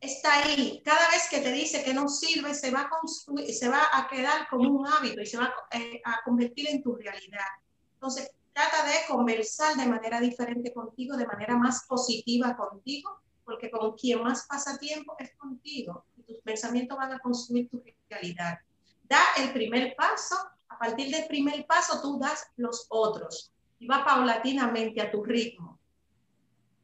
Está 0.00 0.44
ahí. 0.44 0.80
Cada 0.84 1.10
vez 1.10 1.28
que 1.28 1.40
te 1.40 1.52
dice 1.52 1.82
que 1.82 1.92
no 1.92 2.08
sirve, 2.08 2.54
se 2.54 2.70
va 2.70 2.82
a, 2.82 2.88
construir, 2.88 3.52
se 3.52 3.68
va 3.68 3.82
a 3.92 4.08
quedar 4.08 4.48
como 4.48 4.70
un 4.70 4.86
hábito 4.86 5.20
y 5.20 5.26
se 5.26 5.38
va 5.38 5.52
eh, 5.72 6.00
a 6.04 6.20
convertir 6.24 6.68
en 6.68 6.82
tu 6.82 6.94
realidad. 6.94 7.48
Entonces, 7.94 8.30
trata 8.52 8.86
de 8.86 8.94
conversar 9.08 9.76
de 9.76 9.86
manera 9.86 10.20
diferente 10.20 10.72
contigo, 10.72 11.16
de 11.16 11.26
manera 11.26 11.56
más 11.56 11.84
positiva 11.86 12.56
contigo, 12.56 13.20
porque 13.46 13.70
con 13.70 13.92
quien 13.92 14.22
más 14.22 14.44
pasa 14.46 14.76
tiempo 14.76 15.14
es 15.18 15.34
contigo 15.36 16.04
y 16.16 16.22
tus 16.24 16.38
pensamientos 16.40 16.98
van 16.98 17.12
a 17.12 17.18
construir 17.20 17.70
tu 17.70 17.82
realidad. 18.10 18.58
Da 19.04 19.20
el 19.38 19.52
primer 19.52 19.94
paso, 19.96 20.34
a 20.68 20.78
partir 20.78 21.10
del 21.10 21.26
primer 21.28 21.64
paso 21.64 22.02
tú 22.02 22.18
das 22.18 22.48
los 22.56 22.86
otros 22.90 23.52
y 23.78 23.86
va 23.86 24.04
paulatinamente 24.04 25.00
a 25.00 25.10
tu 25.10 25.22
ritmo. 25.22 25.78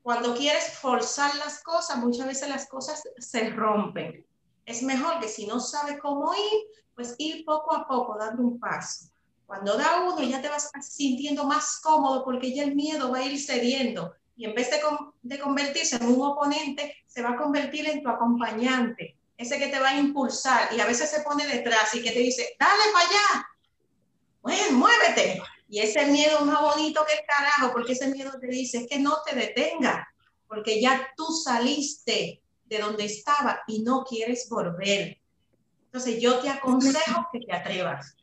Cuando 0.03 0.35
quieres 0.35 0.79
forzar 0.79 1.35
las 1.37 1.63
cosas, 1.63 1.99
muchas 1.99 2.27
veces 2.27 2.49
las 2.49 2.69
cosas 2.69 3.03
se 3.19 3.51
rompen. 3.51 4.25
Es 4.65 4.83
mejor 4.83 5.19
que 5.21 5.29
si 5.29 5.47
no 5.47 5.59
sabes 5.59 5.99
cómo 6.01 6.33
ir, 6.35 6.61
pues 6.95 7.17
ir 7.19 7.45
poco 7.45 7.75
a 7.75 7.87
poco, 7.89 8.17
dando 8.19 8.43
un 8.43 8.61
paso. 8.61 9.07
Cuando 9.47 9.77
da 9.77 10.03
uno 10.03 10.23
ya 10.23 10.41
te 10.41 10.49
vas 10.49 10.71
sintiendo 10.81 11.45
más 11.45 11.81
cómodo 11.81 12.25
porque 12.25 12.55
ya 12.55 12.63
el 12.63 12.75
miedo 12.77 13.11
va 13.11 13.19
a 13.19 13.25
ir 13.25 13.39
cediendo 13.39 14.15
y 14.37 14.45
en 14.47 14.55
vez 14.55 14.71
de, 14.71 14.81
de 15.23 15.39
convertirse 15.39 15.97
en 15.97 16.07
un 16.07 16.23
oponente, 16.23 16.97
se 17.07 17.23
va 17.23 17.31
a 17.31 17.37
convertir 17.37 17.89
en 17.89 18.03
tu 18.03 18.09
acompañante, 18.09 19.17
ese 19.37 19.59
que 19.59 19.69
te 19.69 19.79
va 19.79 19.91
a 19.91 19.99
impulsar 19.99 20.75
y 20.75 20.81
a 20.81 20.87
veces 20.87 21.11
se 21.11 21.23
pone 21.23 21.47
detrás 21.47 21.95
y 21.95 22.03
que 22.03 22.13
te 22.13 22.19
dice, 22.21 22.57
dale 22.59 22.83
para 22.93 23.09
allá, 23.09 23.47
bueno, 24.43 24.79
muévete. 24.79 25.41
Y 25.69 25.81
ese 25.81 26.07
miedo 26.07 26.41
es 26.41 26.45
más 26.45 26.61
bonito 26.61 27.05
que 27.07 27.15
el 27.15 27.21
carajo, 27.27 27.73
porque 27.73 27.93
ese 27.93 28.09
miedo 28.09 28.33
te 28.39 28.49
dice, 28.49 28.79
es 28.79 28.87
que 28.89 28.99
no 28.99 29.23
te 29.25 29.35
detenga, 29.35 30.07
porque 30.47 30.81
ya 30.81 31.09
tú 31.17 31.25
saliste 31.33 32.43
de 32.67 32.79
donde 32.79 33.07
estaba 33.07 33.63
y 33.67 33.83
no 33.83 34.05
quieres 34.05 34.49
volver. 34.51 35.19
Entonces 35.87 36.21
yo 36.21 36.41
te 36.41 36.51
aconsejo 36.51 37.27
que 37.33 37.41
te 37.41 37.53
atrevas. 37.55 38.17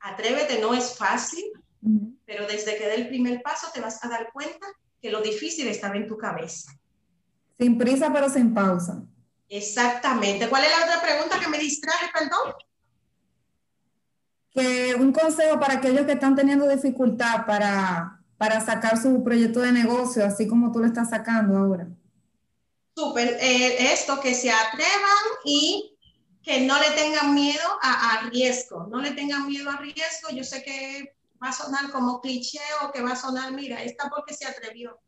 Atrévete, 0.00 0.60
no 0.60 0.74
es 0.74 0.96
fácil, 0.96 1.52
pero 2.24 2.46
desde 2.46 2.76
que 2.76 2.86
dé 2.86 2.94
el 2.96 3.08
primer 3.08 3.42
paso 3.42 3.68
te 3.72 3.80
vas 3.80 4.02
a 4.04 4.08
dar 4.08 4.30
cuenta 4.32 4.66
que 5.00 5.10
lo 5.10 5.20
difícil 5.20 5.68
estaba 5.68 5.96
en 5.96 6.06
tu 6.06 6.16
cabeza. 6.16 6.72
Sin 7.58 7.78
prisa, 7.78 8.12
pero 8.12 8.28
sin 8.28 8.54
pausa. 8.54 9.02
Exactamente. 9.48 10.48
¿Cuál 10.48 10.64
es 10.64 10.70
la 10.70 10.84
otra 10.84 11.02
pregunta 11.02 11.40
que 11.40 11.48
me 11.48 11.58
distraje, 11.58 12.06
perdón? 12.12 12.54
Que 14.50 14.94
un 14.94 15.12
consejo 15.12 15.58
para 15.58 15.74
aquellos 15.74 16.06
que 16.06 16.12
están 16.12 16.34
teniendo 16.34 16.68
dificultad 16.68 17.46
para, 17.46 18.20
para 18.36 18.60
sacar 18.60 19.00
su 19.00 19.22
proyecto 19.24 19.60
de 19.60 19.72
negocio, 19.72 20.24
así 20.24 20.46
como 20.46 20.70
tú 20.70 20.80
lo 20.80 20.86
estás 20.86 21.10
sacando 21.10 21.56
ahora. 21.56 21.88
Súper. 22.94 23.38
Eh, 23.40 23.92
esto, 23.92 24.20
que 24.20 24.34
se 24.34 24.50
atrevan 24.50 25.24
y 25.44 25.96
que 26.42 26.60
no 26.62 26.78
le 26.78 26.90
tengan 26.90 27.34
miedo 27.34 27.64
a, 27.82 28.14
a, 28.14 28.30
riesgo, 28.30 28.86
no 28.90 29.00
le 29.00 29.12
tengan 29.12 29.46
miedo 29.46 29.70
a 29.70 29.76
riesgo. 29.76 30.30
Yo 30.32 30.44
sé 30.44 30.62
que 30.62 31.17
va 31.42 31.50
a 31.50 31.52
sonar 31.52 31.90
como 31.90 32.20
cliché 32.20 32.60
o 32.82 32.92
que 32.92 33.02
va 33.02 33.12
a 33.12 33.16
sonar, 33.16 33.52
mira, 33.52 33.82
esta 33.82 34.08
porque 34.08 34.34
se 34.34 34.46
atrevió. 34.46 34.98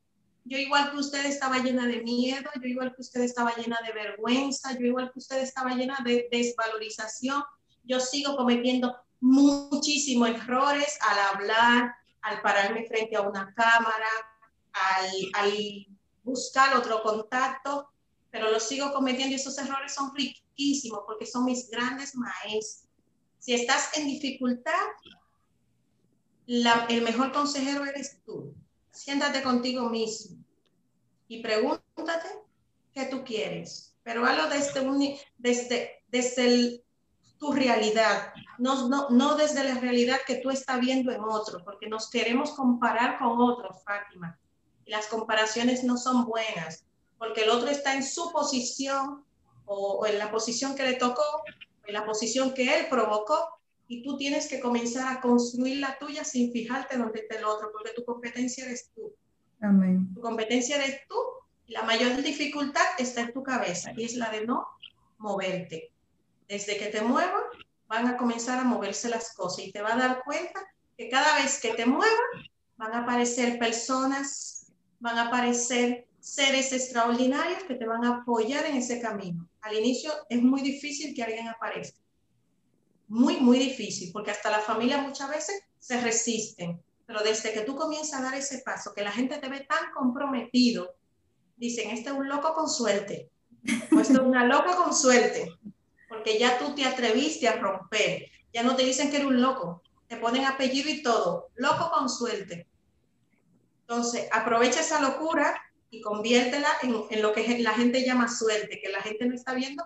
Yo 0.44 0.58
igual 0.58 0.90
que 0.90 0.96
usted 0.96 1.26
estaba 1.26 1.58
llena 1.58 1.86
de 1.86 2.02
miedo, 2.02 2.50
yo 2.60 2.66
igual 2.66 2.94
que 2.94 3.02
usted 3.02 3.20
estaba 3.20 3.54
llena 3.54 3.78
de 3.84 3.92
vergüenza, 3.92 4.72
yo 4.78 4.86
igual 4.86 5.12
que 5.12 5.18
usted 5.18 5.38
estaba 5.38 5.74
llena 5.74 5.98
de 6.04 6.28
desvalorización. 6.30 7.42
Yo 7.84 8.00
sigo 8.00 8.36
cometiendo 8.36 8.96
muchísimos 9.20 10.30
errores 10.30 10.98
al 11.02 11.18
hablar, 11.18 11.94
al 12.22 12.40
pararme 12.42 12.86
frente 12.86 13.16
a 13.16 13.22
una 13.22 13.52
cámara, 13.54 14.08
al, 14.72 15.10
al 15.34 15.86
buscar 16.22 16.76
otro 16.76 17.02
contacto, 17.02 17.88
pero 18.30 18.50
lo 18.50 18.60
sigo 18.60 18.92
cometiendo 18.92 19.32
y 19.32 19.36
esos 19.36 19.58
errores 19.58 19.94
son 19.94 20.14
riquísimos 20.14 21.00
porque 21.06 21.26
son 21.26 21.44
mis 21.44 21.68
grandes 21.70 22.14
maestros. 22.14 22.88
Si 23.38 23.54
estás 23.54 23.96
en 23.96 24.06
dificultad, 24.06 24.86
el 26.88 27.02
mejor 27.02 27.32
consejero 27.32 27.84
eres 27.84 28.20
tú. 28.24 28.54
Siéntate 28.90 29.42
contigo 29.42 29.88
mismo 29.88 30.36
y 31.28 31.42
pregúntate 31.42 32.28
qué 32.92 33.04
tú 33.04 33.22
quieres, 33.24 33.94
pero 34.02 34.26
hazlo 34.26 34.48
desde, 34.48 34.80
un, 34.80 35.16
desde, 35.38 36.02
el, 36.38 36.82
tu 37.38 37.52
realidad, 37.52 38.32
no, 38.58 38.88
no, 38.88 39.10
no 39.10 39.36
desde 39.36 39.62
la 39.62 39.78
realidad 39.78 40.18
que 40.26 40.36
tú 40.36 40.50
estás 40.50 40.80
viendo 40.80 41.12
en 41.12 41.22
otro, 41.22 41.62
porque 41.64 41.88
nos 41.88 42.10
queremos 42.10 42.50
comparar 42.50 43.18
con 43.20 43.40
otros, 43.40 43.84
Fátima. 43.84 44.36
Las 44.86 45.06
comparaciones 45.06 45.84
no 45.84 45.96
son 45.96 46.24
buenas, 46.24 46.84
porque 47.16 47.44
el 47.44 47.50
otro 47.50 47.68
está 47.68 47.94
en 47.94 48.02
su 48.02 48.32
posición 48.32 49.24
o, 49.66 49.98
o 50.00 50.06
en 50.06 50.18
la 50.18 50.32
posición 50.32 50.74
que 50.74 50.82
le 50.82 50.94
tocó, 50.94 51.22
en 51.86 51.94
la 51.94 52.04
posición 52.04 52.52
que 52.54 52.76
él 52.76 52.86
provocó, 52.90 53.59
y 53.90 54.04
tú 54.04 54.16
tienes 54.16 54.46
que 54.46 54.60
comenzar 54.60 55.12
a 55.12 55.20
construir 55.20 55.78
la 55.78 55.98
tuya 55.98 56.22
sin 56.22 56.52
fijarte 56.52 56.96
dónde 56.96 57.22
está 57.22 57.38
el 57.38 57.44
otro, 57.44 57.72
porque 57.72 57.90
tu 57.90 58.04
competencia 58.04 58.64
eres 58.64 58.88
tú. 58.94 59.12
Amén. 59.60 60.08
Tu 60.14 60.20
competencia 60.20 60.76
eres 60.76 61.00
tú 61.08 61.16
y 61.66 61.72
la 61.72 61.82
mayor 61.82 62.22
dificultad 62.22 62.84
está 62.98 63.22
en 63.22 63.32
tu 63.32 63.42
cabeza 63.42 63.90
y 63.96 64.04
es 64.04 64.14
la 64.14 64.30
de 64.30 64.46
no 64.46 64.64
moverte. 65.18 65.90
Desde 66.46 66.78
que 66.78 66.86
te 66.86 67.00
muevas, 67.00 67.42
van 67.88 68.06
a 68.06 68.16
comenzar 68.16 68.60
a 68.60 68.64
moverse 68.64 69.08
las 69.08 69.34
cosas 69.34 69.66
y 69.66 69.72
te 69.72 69.82
vas 69.82 69.94
a 69.94 70.06
dar 70.06 70.22
cuenta 70.22 70.60
que 70.96 71.08
cada 71.08 71.42
vez 71.42 71.60
que 71.60 71.74
te 71.74 71.84
muevas, 71.84 72.14
van 72.76 72.92
a 72.92 73.00
aparecer 73.00 73.58
personas, 73.58 74.70
van 75.00 75.18
a 75.18 75.26
aparecer 75.26 76.06
seres 76.20 76.72
extraordinarios 76.72 77.64
que 77.64 77.74
te 77.74 77.86
van 77.86 78.04
a 78.04 78.18
apoyar 78.18 78.66
en 78.66 78.76
ese 78.76 79.00
camino. 79.00 79.48
Al 79.62 79.76
inicio 79.76 80.12
es 80.28 80.40
muy 80.40 80.60
difícil 80.62 81.12
que 81.12 81.24
alguien 81.24 81.48
aparezca 81.48 82.00
muy, 83.10 83.38
muy 83.38 83.58
difícil, 83.58 84.10
porque 84.12 84.30
hasta 84.30 84.50
la 84.50 84.60
familia 84.60 84.98
muchas 84.98 85.28
veces 85.28 85.60
se 85.80 86.00
resisten. 86.00 86.80
Pero 87.06 87.24
desde 87.24 87.52
que 87.52 87.62
tú 87.62 87.74
comienzas 87.74 88.20
a 88.20 88.22
dar 88.22 88.34
ese 88.36 88.58
paso, 88.58 88.94
que 88.94 89.02
la 89.02 89.10
gente 89.10 89.38
te 89.38 89.48
ve 89.48 89.66
tan 89.68 89.90
comprometido, 89.92 90.94
dicen, 91.56 91.90
este 91.90 92.10
es 92.10 92.14
un 92.14 92.28
loco 92.28 92.54
con 92.54 92.68
suerte, 92.68 93.28
o 93.92 93.98
este 93.98 94.12
es 94.12 94.18
una 94.20 94.44
loca 94.44 94.76
con 94.76 94.94
suerte, 94.94 95.52
porque 96.08 96.38
ya 96.38 96.56
tú 96.58 96.72
te 96.76 96.84
atreviste 96.84 97.48
a 97.48 97.56
romper. 97.56 98.26
Ya 98.52 98.62
no 98.62 98.76
te 98.76 98.84
dicen 98.84 99.10
que 99.10 99.16
eres 99.16 99.28
un 99.28 99.42
loco, 99.42 99.82
te 100.06 100.16
ponen 100.16 100.44
apellido 100.44 100.88
y 100.88 101.02
todo, 101.02 101.48
loco 101.56 101.90
con 101.90 102.08
suerte. 102.08 102.68
Entonces, 103.80 104.28
aprovecha 104.30 104.80
esa 104.80 105.00
locura 105.00 105.60
y 105.90 106.00
conviértela 106.00 106.68
en, 106.82 106.94
en 107.10 107.22
lo 107.22 107.32
que 107.32 107.58
la 107.58 107.72
gente 107.72 108.06
llama 108.06 108.28
suerte, 108.28 108.80
que 108.80 108.88
la 108.88 109.02
gente 109.02 109.26
no 109.26 109.34
está 109.34 109.52
viendo 109.52 109.84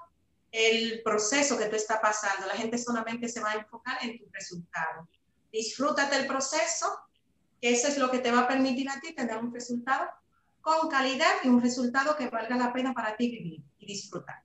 el 0.55 1.03
proceso 1.03 1.59
que 1.59 1.67
tú 1.67 1.75
estás 1.75 1.99
pasando. 2.01 2.47
La 2.47 2.55
gente 2.55 2.79
solamente 2.79 3.29
se 3.29 3.41
va 3.41 3.51
a 3.51 3.55
enfocar 3.57 3.99
en 4.03 4.17
tu 4.17 4.25
resultado. 4.31 5.09
Disfrútate 5.53 6.15
el 6.17 6.29
proceso, 6.29 6.87
que 7.61 7.73
eso 7.73 7.89
es 7.89 7.99
lo 7.99 8.09
que 8.09 8.21
te 8.21 8.31
va 8.31 8.43
a 8.43 8.49
permitir 8.49 8.89
a 8.89 9.01
ti 9.01 9.13
tener 9.13 9.37
un 9.39 9.53
resultado 9.53 10.09
con 10.61 10.89
calidad 10.89 11.33
y 11.43 11.49
un 11.49 11.61
resultado 11.61 12.17
que 12.17 12.29
valga 12.29 12.57
la 12.57 12.73
pena 12.73 12.95
para 12.95 13.17
ti 13.17 13.31
vivir 13.33 13.63
y 13.81 13.87
disfrutar. 13.87 14.43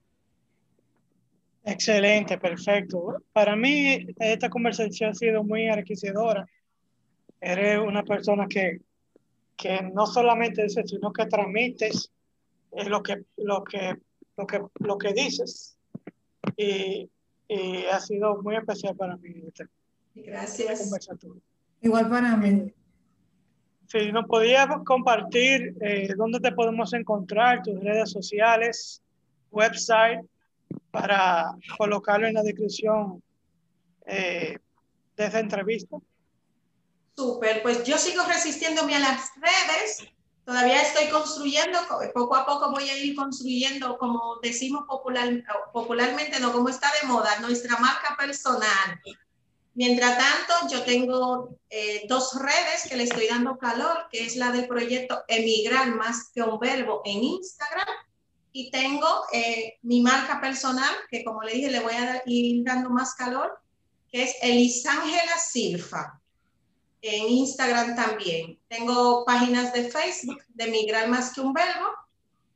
Excelente, 1.64 2.40
perfecto. 2.40 3.24
Para 3.32 3.56
mí 3.56 4.08
esta 4.18 4.50
conversación 4.50 5.12
ha 5.12 5.14
sido 5.14 5.44
muy 5.44 5.68
enriquecedora. 5.68 6.50
Eres 7.40 7.78
una 7.80 8.04
persona 8.04 8.48
que, 8.48 8.82
que 9.56 9.84
no 9.94 10.08
solamente 10.08 10.64
dices, 10.64 10.90
sino 10.90 11.14
que 11.14 11.28
transmites 11.28 12.12
lo 12.72 13.04
que, 13.04 13.26
lo 13.38 13.64
que, 13.64 13.96
lo 14.36 14.48
que, 14.48 14.62
lo 14.80 14.98
que 14.98 15.14
dices 15.14 15.76
y, 16.60 17.10
y, 17.48 17.86
ha 17.86 18.00
sido 18.02 18.42
muy 18.42 18.58
especial 18.58 18.96
para 18.96 19.16
mí. 19.18 19.44
Este, 19.48 19.68
Gracias. 20.14 20.92
Igual 21.82 22.10
para 22.10 22.36
mí. 22.36 22.74
Si 23.88 24.12
nos 24.12 24.26
podías 24.26 24.68
compartir 24.86 25.76
eh, 25.82 26.14
dónde 26.16 26.40
te 26.40 26.52
podemos 26.52 26.94
encontrar, 26.94 27.64
tus 27.64 27.80
redes 27.80 28.12
sociales, 28.12 29.02
website, 29.52 30.20
para 30.92 31.52
colocarlo 31.78 32.28
en 32.28 32.36
la 32.36 32.44
descripción 32.44 33.24
eh, 34.06 34.58
de 35.16 35.26
esta 35.26 35.40
entrevista. 35.40 35.98
Súper, 37.16 37.62
pues 37.64 37.84
yo 37.84 37.98
sigo 37.98 38.24
resistiéndome 38.26 38.96
a 38.96 39.00
las 39.00 39.32
redes 39.38 40.08
Todavía 40.50 40.82
estoy 40.82 41.10
construyendo, 41.10 41.78
poco 42.12 42.36
a 42.36 42.44
poco 42.44 42.72
voy 42.72 42.90
a 42.90 42.98
ir 42.98 43.16
construyendo, 43.16 44.00
como 44.00 44.40
decimos 44.42 44.84
popular, 44.88 45.44
popularmente, 45.72 46.40
no 46.40 46.52
como 46.52 46.70
está 46.70 46.92
de 47.00 47.08
moda, 47.08 47.40
nuestra 47.40 47.78
marca 47.78 48.18
personal. 48.18 49.00
Mientras 49.76 50.18
tanto, 50.18 50.74
yo 50.74 50.84
tengo 50.86 51.56
eh, 51.70 52.02
dos 52.10 52.34
redes 52.42 52.88
que 52.90 52.98
le 52.98 53.04
estoy 53.04 53.28
dando 53.28 53.60
calor, 53.60 54.08
que 54.12 54.26
es 54.26 54.38
la 54.38 54.52
del 54.52 54.68
proyecto 54.68 55.24
Emigrar 55.28 55.94
más 55.94 56.32
que 56.34 56.42
un 56.42 56.58
verbo 56.58 57.04
en 57.06 57.24
Instagram. 57.26 57.88
Y 58.52 58.72
tengo 58.72 59.08
eh, 59.32 59.78
mi 59.84 60.02
marca 60.02 60.42
personal, 60.42 60.96
que 61.12 61.24
como 61.24 61.44
le 61.44 61.54
dije, 61.54 61.70
le 61.70 61.82
voy 61.82 61.94
a 61.94 62.24
ir 62.26 62.64
dando 62.64 62.90
más 62.90 63.14
calor, 63.14 63.62
que 64.12 64.24
es 64.24 64.34
Elisángela 64.42 65.38
Silfa 65.38 66.19
en 67.02 67.30
Instagram 67.30 67.96
también. 67.96 68.60
Tengo 68.68 69.26
páginas 69.26 69.74
de 69.74 69.90
Facebook 69.90 70.44
de 70.50 70.68
Migrar 70.68 71.08
más 71.08 71.34
que 71.34 71.42
un 71.42 71.54
verbo 71.54 71.88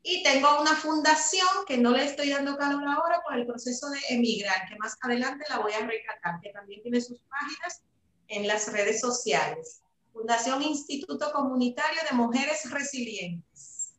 y 0.02 0.22
tengo 0.22 0.60
una 0.60 0.76
fundación 0.76 1.48
que 1.66 1.78
no 1.78 1.92
le 1.92 2.04
estoy 2.04 2.30
dando 2.30 2.58
calor 2.58 2.84
ahora 2.86 3.22
por 3.24 3.38
el 3.38 3.46
proceso 3.46 3.90
de 3.90 4.00
emigrar, 4.10 4.68
que 4.68 4.76
más 4.76 4.98
adelante 5.02 5.46
la 5.50 5.60
voy 5.60 5.72
a 5.72 5.86
rescatar, 5.86 6.42
que 6.42 6.50
también 6.50 6.82
tiene 6.82 7.00
sus 7.00 7.22
páginas 7.22 7.84
en 8.28 8.48
las 8.48 8.72
redes 8.72 9.00
sociales. 9.00 9.82
Fundación 10.12 10.62
Instituto 10.62 11.32
Comunitario 11.32 12.02
de 12.10 12.18
Mujeres 12.18 12.70
Resilientes. 12.70 13.94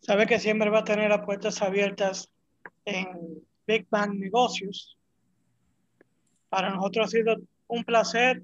Sabe 0.00 0.26
que 0.26 0.40
siempre 0.40 0.70
va 0.70 0.80
a 0.80 0.84
tener 0.84 1.10
las 1.10 1.24
puertas 1.24 1.60
abiertas 1.60 2.30
en 2.86 3.44
Big 3.66 3.86
Bang 3.90 4.14
Negocios. 4.14 4.96
Para 6.48 6.70
nosotros 6.70 7.06
ha 7.06 7.10
sido 7.10 7.36
un 7.68 7.84
placer 7.84 8.42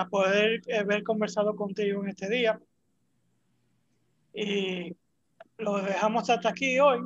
a 0.00 0.08
poder 0.08 0.62
haber 0.78 1.02
conversado 1.02 1.54
contigo 1.54 2.02
en 2.02 2.08
este 2.08 2.30
día. 2.30 2.58
Y 4.32 4.96
lo 5.58 5.82
dejamos 5.82 6.30
hasta 6.30 6.48
aquí 6.48 6.78
hoy. 6.80 7.00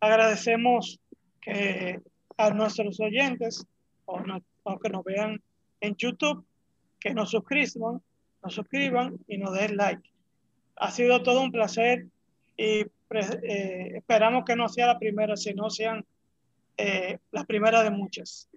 Agradecemos 0.00 0.98
que 1.40 2.00
a 2.36 2.50
nuestros 2.50 2.98
oyentes 2.98 3.64
o, 4.06 4.20
que 4.80 4.88
nos 4.90 5.04
vean 5.04 5.40
en 5.80 5.94
YouTube, 5.94 6.44
que 6.98 7.14
nos 7.14 7.30
suscriban, 7.30 8.02
nos 8.42 8.54
suscriban 8.54 9.18
y 9.28 9.38
nos 9.38 9.54
den 9.54 9.76
like. 9.76 10.10
Ha 10.76 10.90
sido 10.90 11.22
todo 11.22 11.42
un 11.42 11.52
placer 11.52 12.06
y 12.56 12.80
eh, 12.80 13.92
esperamos 13.94 14.44
que 14.44 14.56
no 14.56 14.68
sea 14.68 14.88
la 14.88 14.98
primera, 14.98 15.36
sino 15.36 15.70
sean 15.70 16.04
eh, 16.76 17.18
las 17.30 17.46
primeras 17.46 17.84
de 17.84 17.90
muchas. 17.90 18.48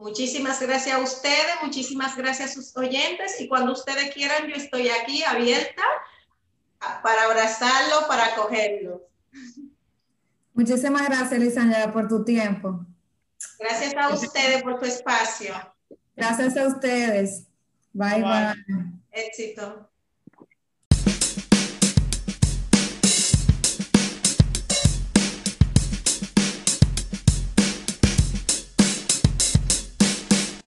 Muchísimas 0.00 0.60
gracias 0.62 0.96
a 0.96 0.98
ustedes, 0.98 1.56
muchísimas 1.62 2.16
gracias 2.16 2.50
a 2.50 2.54
sus 2.54 2.74
oyentes 2.74 3.38
y 3.38 3.48
cuando 3.48 3.72
ustedes 3.72 4.14
quieran 4.14 4.48
yo 4.48 4.54
estoy 4.54 4.88
aquí 4.88 5.22
abierta 5.22 5.82
para 7.02 7.24
abrazarlo, 7.24 8.08
para 8.08 8.26
acogerlo. 8.26 9.06
Muchísimas 10.54 11.06
gracias, 11.06 11.38
Lisandra, 11.38 11.92
por 11.92 12.08
tu 12.08 12.24
tiempo. 12.24 12.86
Gracias 13.58 13.94
a 13.94 14.08
ustedes 14.08 14.62
por 14.62 14.78
tu 14.78 14.86
espacio. 14.86 15.54
Gracias 16.16 16.56
a 16.56 16.66
ustedes. 16.66 17.46
bye. 17.92 18.22
bye. 18.22 18.54
Éxito. 19.12 19.89